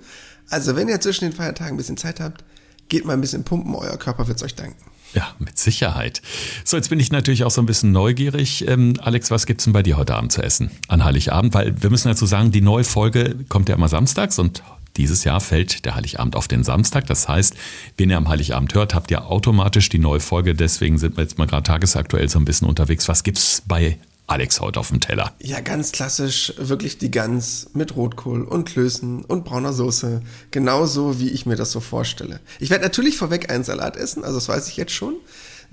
Also 0.51 0.77
wenn 0.77 0.89
ihr 0.89 1.01
zwischen 1.01 1.25
den 1.25 1.33
Feiertagen 1.33 1.75
ein 1.75 1.77
bisschen 1.77 1.97
Zeit 1.97 2.21
habt, 2.21 2.45
geht 2.89 3.05
mal 3.05 3.15
ein 3.15 3.21
bisschen 3.21 3.45
pumpen, 3.45 3.75
euer 3.75 3.97
Körper 3.97 4.29
wird 4.29 4.37
es 4.37 4.43
euch 4.43 4.55
danken. 4.55 4.77
Ja, 5.15 5.35
mit 5.39 5.59
Sicherheit. 5.59 6.23
So, 6.65 6.77
jetzt 6.77 6.89
bin 6.89 7.01
ich 7.01 7.11
natürlich 7.11 7.43
auch 7.45 7.51
so 7.51 7.61
ein 7.61 7.67
bisschen 7.67 7.91
neugierig. 7.91 8.67
Ähm, 8.69 8.95
Alex, 9.01 9.31
was 9.31 9.47
gibt's 9.47 9.65
denn 9.65 9.73
bei 9.73 9.83
dir 9.83 9.97
heute 9.97 10.15
Abend 10.15 10.31
zu 10.31 10.43
essen? 10.43 10.71
An 10.87 11.05
Heiligabend? 11.05 11.53
Weil 11.53 11.83
wir 11.83 11.91
müssen 11.91 12.09
dazu 12.09 12.27
sagen, 12.27 12.53
die 12.53 12.61
neue 12.61 12.85
Folge 12.85 13.37
kommt 13.49 13.69
ja 13.69 13.75
immer 13.75 13.89
samstags 13.89 14.39
und 14.39 14.63
dieses 14.97 15.25
Jahr 15.25 15.41
fällt 15.41 15.85
der 15.85 15.95
Heiligabend 15.95 16.37
auf 16.37 16.47
den 16.47 16.63
Samstag. 16.63 17.07
Das 17.07 17.29
heißt, 17.29 17.55
wenn 17.97 18.11
ihr 18.11 18.17
am 18.17 18.29
Heiligabend 18.29 18.75
hört, 18.75 18.95
habt 18.95 19.11
ihr 19.11 19.27
automatisch 19.27 19.89
die 19.89 19.99
neue 19.99 20.21
Folge. 20.21 20.55
Deswegen 20.55 20.99
sind 20.99 21.17
wir 21.17 21.23
jetzt 21.23 21.39
mal 21.39 21.47
gerade 21.47 21.65
tagesaktuell 21.65 22.29
so 22.29 22.39
ein 22.39 22.45
bisschen 22.45 22.69
unterwegs. 22.69 23.09
Was 23.09 23.23
gibt's 23.23 23.63
bei 23.67 23.99
Alex 24.31 24.61
heute 24.61 24.79
auf 24.79 24.91
dem 24.91 25.01
Teller? 25.01 25.33
Ja, 25.41 25.59
ganz 25.59 25.91
klassisch, 25.91 26.55
wirklich 26.57 26.99
die 26.99 27.11
Gans 27.11 27.71
mit 27.75 27.97
Rotkohl 27.97 28.45
und 28.45 28.65
Klößen 28.65 29.25
und 29.25 29.45
brauner 29.45 29.73
Soße. 29.73 30.23
Genauso, 30.53 31.19
wie 31.19 31.31
ich 31.31 31.47
mir 31.47 31.57
das 31.57 31.73
so 31.73 31.81
vorstelle. 31.81 32.39
Ich 32.61 32.71
werde 32.71 32.85
natürlich 32.85 33.17
vorweg 33.17 33.51
einen 33.51 33.65
Salat 33.65 33.97
essen, 33.97 34.23
also 34.23 34.37
das 34.37 34.49
weiß 34.49 34.69
ich 34.69 34.77
jetzt 34.77 34.93
schon. 34.93 35.17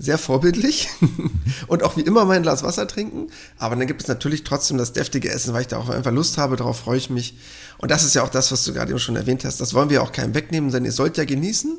Sehr 0.00 0.18
vorbildlich 0.18 0.88
und 1.68 1.84
auch 1.84 1.96
wie 1.96 2.00
immer 2.00 2.24
mein 2.24 2.42
Glas 2.42 2.64
Wasser 2.64 2.88
trinken. 2.88 3.28
Aber 3.58 3.76
dann 3.76 3.86
gibt 3.86 4.02
es 4.02 4.08
natürlich 4.08 4.42
trotzdem 4.42 4.76
das 4.76 4.92
deftige 4.92 5.30
Essen, 5.30 5.54
weil 5.54 5.62
ich 5.62 5.68
da 5.68 5.78
auch 5.78 5.88
einfach 5.88 6.12
Lust 6.12 6.36
habe, 6.36 6.56
darauf 6.56 6.80
freue 6.80 6.98
ich 6.98 7.10
mich. 7.10 7.36
Und 7.78 7.92
das 7.92 8.02
ist 8.02 8.14
ja 8.14 8.24
auch 8.24 8.28
das, 8.28 8.50
was 8.50 8.64
du 8.64 8.72
gerade 8.72 8.90
eben 8.90 8.98
schon 8.98 9.14
erwähnt 9.14 9.44
hast. 9.44 9.60
Das 9.60 9.72
wollen 9.72 9.90
wir 9.90 10.02
auch 10.02 10.10
keinem 10.10 10.34
wegnehmen, 10.34 10.72
denn 10.72 10.84
ihr 10.84 10.92
sollt 10.92 11.16
ja 11.16 11.24
genießen. 11.24 11.78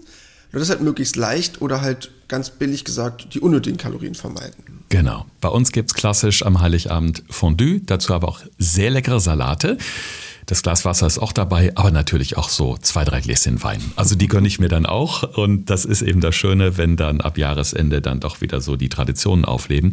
Das 0.51 0.69
halt 0.69 0.81
möglichst 0.81 1.15
leicht 1.15 1.61
oder 1.61 1.81
halt 1.81 2.11
ganz 2.27 2.49
billig 2.49 2.83
gesagt 2.85 3.33
die 3.33 3.39
unnötigen 3.39 3.77
Kalorien 3.77 4.15
vermeiden. 4.15 4.83
Genau. 4.89 5.25
Bei 5.41 5.49
uns 5.49 5.71
gibt's 5.71 5.93
klassisch 5.93 6.43
am 6.43 6.61
Heiligabend 6.61 7.23
Fondue, 7.29 7.81
dazu 7.81 8.13
aber 8.13 8.27
auch 8.27 8.41
sehr 8.57 8.89
leckere 8.89 9.19
Salate. 9.19 9.77
Das 10.49 10.63
Glas 10.63 10.83
Wasser 10.83 11.05
ist 11.05 11.19
auch 11.19 11.31
dabei, 11.31 11.71
aber 11.75 11.91
natürlich 11.91 12.35
auch 12.35 12.49
so 12.49 12.75
zwei, 12.75 13.05
drei 13.05 13.21
Gläschen 13.21 13.61
Wein. 13.61 13.83
Also 13.95 14.15
die 14.15 14.25
gönne 14.25 14.47
ich 14.47 14.59
mir 14.59 14.67
dann 14.67 14.87
auch. 14.87 15.37
Und 15.37 15.69
das 15.69 15.85
ist 15.85 16.01
eben 16.01 16.21
das 16.21 16.35
Schöne, 16.35 16.75
wenn 16.75 16.97
dann 16.97 17.21
ab 17.21 17.37
Jahresende 17.37 18.01
dann 18.01 18.19
doch 18.19 18.41
wieder 18.41 18.59
so 18.59 18.75
die 18.75 18.89
Traditionen 18.89 19.45
aufleben. 19.45 19.91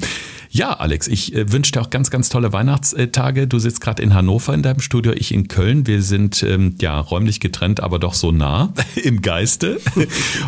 Ja, 0.49 0.73
Alex, 0.73 1.09
ich 1.09 1.35
äh, 1.35 1.53
wünsche 1.53 1.73
dir 1.73 1.83
auch 1.83 1.90
ganz, 1.90 2.09
ganz 2.09 2.31
tolle 2.31 2.55
Weihnachtstage. 2.55 3.47
Du 3.47 3.59
sitzt 3.59 3.83
gerade 3.83 4.03
in 4.03 4.14
Hannover 4.14 4.55
in 4.55 4.62
deinem 4.62 4.81
Studio, 4.81 5.12
ich 5.12 5.35
in 5.35 5.49
Köln. 5.49 5.87
Wir 5.87 6.01
sind 6.01 6.42
ähm, 6.42 6.75
ja 6.81 6.99
räumlich 7.01 7.40
getrennt, 7.40 7.81
aber 7.81 7.99
doch 7.99 8.14
so 8.14 8.33
nah 8.33 8.73
im 9.05 9.21
Geiste. 9.21 9.79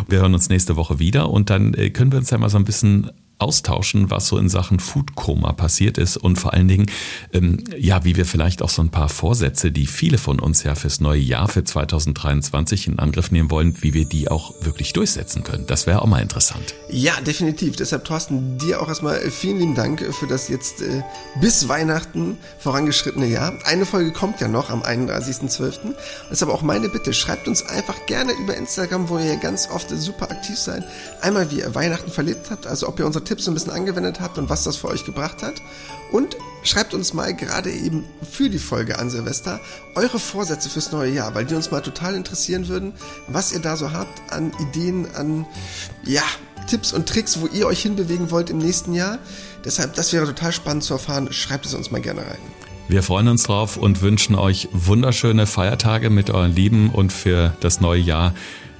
Wir 0.07 0.21
hören 0.21 0.33
uns 0.33 0.49
nächste 0.49 0.75
Woche 0.75 0.97
wieder 0.97 1.29
und 1.29 1.51
dann 1.51 1.75
äh, 1.75 1.91
können 1.91 2.11
wir 2.11 2.17
uns 2.17 2.31
ja 2.31 2.39
mal 2.39 2.49
so 2.49 2.57
ein 2.57 2.65
bisschen 2.65 3.11
austauschen, 3.39 4.11
was 4.11 4.27
so 4.27 4.37
in 4.37 4.49
Sachen 4.49 4.79
Foodkoma 4.79 5.53
passiert 5.53 5.97
ist 5.97 6.17
und 6.17 6.37
vor 6.37 6.53
allen 6.53 6.67
Dingen, 6.67 6.85
ähm, 7.33 7.63
ja, 7.77 8.03
wie 8.03 8.15
wir 8.15 8.25
vielleicht 8.25 8.61
auch 8.61 8.69
so 8.69 8.81
ein 8.81 8.89
paar 8.89 9.09
Vorsätze, 9.09 9.71
die 9.71 9.87
viele 9.87 10.17
von 10.17 10.39
uns 10.39 10.63
ja 10.63 10.75
fürs 10.75 10.99
neue 10.99 11.21
Jahr, 11.21 11.47
für 11.47 11.63
2023 11.63 12.87
in 12.87 12.99
Angriff 12.99 13.31
nehmen 13.31 13.49
wollen, 13.49 13.81
wie 13.81 13.93
wir 13.93 14.05
die 14.05 14.29
auch 14.29 14.53
wirklich 14.61 14.93
durchsetzen 14.93 15.43
können. 15.43 15.65
Das 15.67 15.87
wäre 15.87 16.01
auch 16.01 16.07
mal 16.07 16.21
interessant. 16.21 16.75
Ja, 16.89 17.13
definitiv. 17.21 17.75
Deshalb, 17.77 18.05
Thorsten, 18.05 18.57
dir 18.57 18.81
auch 18.81 18.89
erstmal 18.89 19.19
vielen 19.31 19.59
lieben 19.59 19.75
Dank 19.75 20.01
für 20.13 20.27
das 20.27 20.49
jetzt 20.49 20.81
äh, 20.81 21.01
bis 21.39 21.67
Weihnachten 21.69 22.37
vorangeschrittene 22.59 23.27
Jahr. 23.27 23.53
Eine 23.63 23.85
Folge 23.85 24.11
kommt 24.11 24.41
ja 24.41 24.47
noch 24.47 24.69
am 24.69 24.81
31.12. 24.81 25.93
Deshalb 26.29 26.51
auch 26.51 26.61
meine 26.61 26.89
Bitte, 26.89 27.13
schreibt 27.13 27.47
uns 27.47 27.63
einfach 27.63 28.05
gerne 28.05 28.33
über 28.33 28.55
Instagram, 28.55 29.07
wo 29.07 29.17
ihr 29.17 29.37
ganz 29.37 29.69
oft 29.69 29.89
super 29.89 30.29
aktiv 30.29 30.57
seid, 30.57 30.83
einmal 31.21 31.51
wie 31.51 31.59
ihr 31.59 31.75
Weihnachten 31.75 32.11
verlebt 32.11 32.51
habt, 32.51 32.67
also 32.67 32.87
ob 32.87 32.99
ihr 32.99 33.05
unsere 33.05 33.23
Tipps 33.29 33.45
so 33.45 33.51
ein 33.51 33.53
bisschen 33.53 33.71
angewendet 33.71 34.19
habt 34.19 34.39
und 34.39 34.49
was 34.49 34.63
das 34.63 34.77
für 34.77 34.87
euch 34.87 35.05
gebracht 35.05 35.43
hat. 35.43 35.61
Und 36.11 36.35
schreibt 36.63 36.95
uns 36.95 37.13
mal 37.13 37.35
gerade 37.35 37.71
eben 37.71 38.03
für 38.29 38.49
die 38.49 38.57
Folge 38.57 38.97
an 38.97 39.11
Silvester 39.11 39.59
eure 39.93 40.17
Vorsätze 40.17 40.67
fürs 40.67 40.91
neue 40.91 41.11
Jahr, 41.11 41.35
weil 41.35 41.45
die 41.45 41.53
uns 41.53 41.69
mal 41.69 41.81
total 41.81 42.15
interessieren 42.15 42.67
würden, 42.67 42.93
was 43.27 43.53
ihr 43.53 43.59
da 43.59 43.77
so 43.77 43.91
habt 43.91 44.33
an 44.33 44.51
Ideen, 44.59 45.07
an 45.15 45.45
ja, 46.03 46.23
Tipps 46.67 46.91
und 46.91 47.07
Tricks, 47.07 47.39
wo 47.39 47.45
ihr 47.45 47.67
euch 47.67 47.83
hinbewegen 47.83 48.31
wollt 48.31 48.49
im 48.49 48.57
nächsten 48.57 48.93
Jahr. 48.93 49.19
Deshalb, 49.63 49.93
das 49.93 50.11
wäre 50.11 50.25
total 50.25 50.51
spannend 50.51 50.83
zu 50.83 50.93
erfahren. 50.93 51.31
Schreibt 51.31 51.67
es 51.67 51.75
uns 51.75 51.91
mal 51.91 52.01
gerne 52.01 52.21
rein. 52.21 52.39
Wir 52.87 53.03
freuen 53.03 53.27
uns 53.27 53.43
drauf 53.43 53.77
und 53.77 54.01
wünschen 54.01 54.33
euch 54.33 54.69
wunderschöne 54.71 55.45
Feiertage 55.45 56.09
mit 56.09 56.31
euren 56.31 56.55
Lieben 56.55 56.89
und 56.89 57.13
für 57.13 57.53
das 57.59 57.79
neue 57.79 58.01
Jahr 58.01 58.33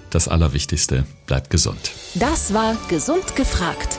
das 0.09 0.27
Allerwichtigste. 0.27 1.05
Bleibt 1.27 1.51
gesund. 1.51 1.91
Das 2.15 2.51
war 2.51 2.75
Gesund 2.89 3.35
gefragt 3.35 3.98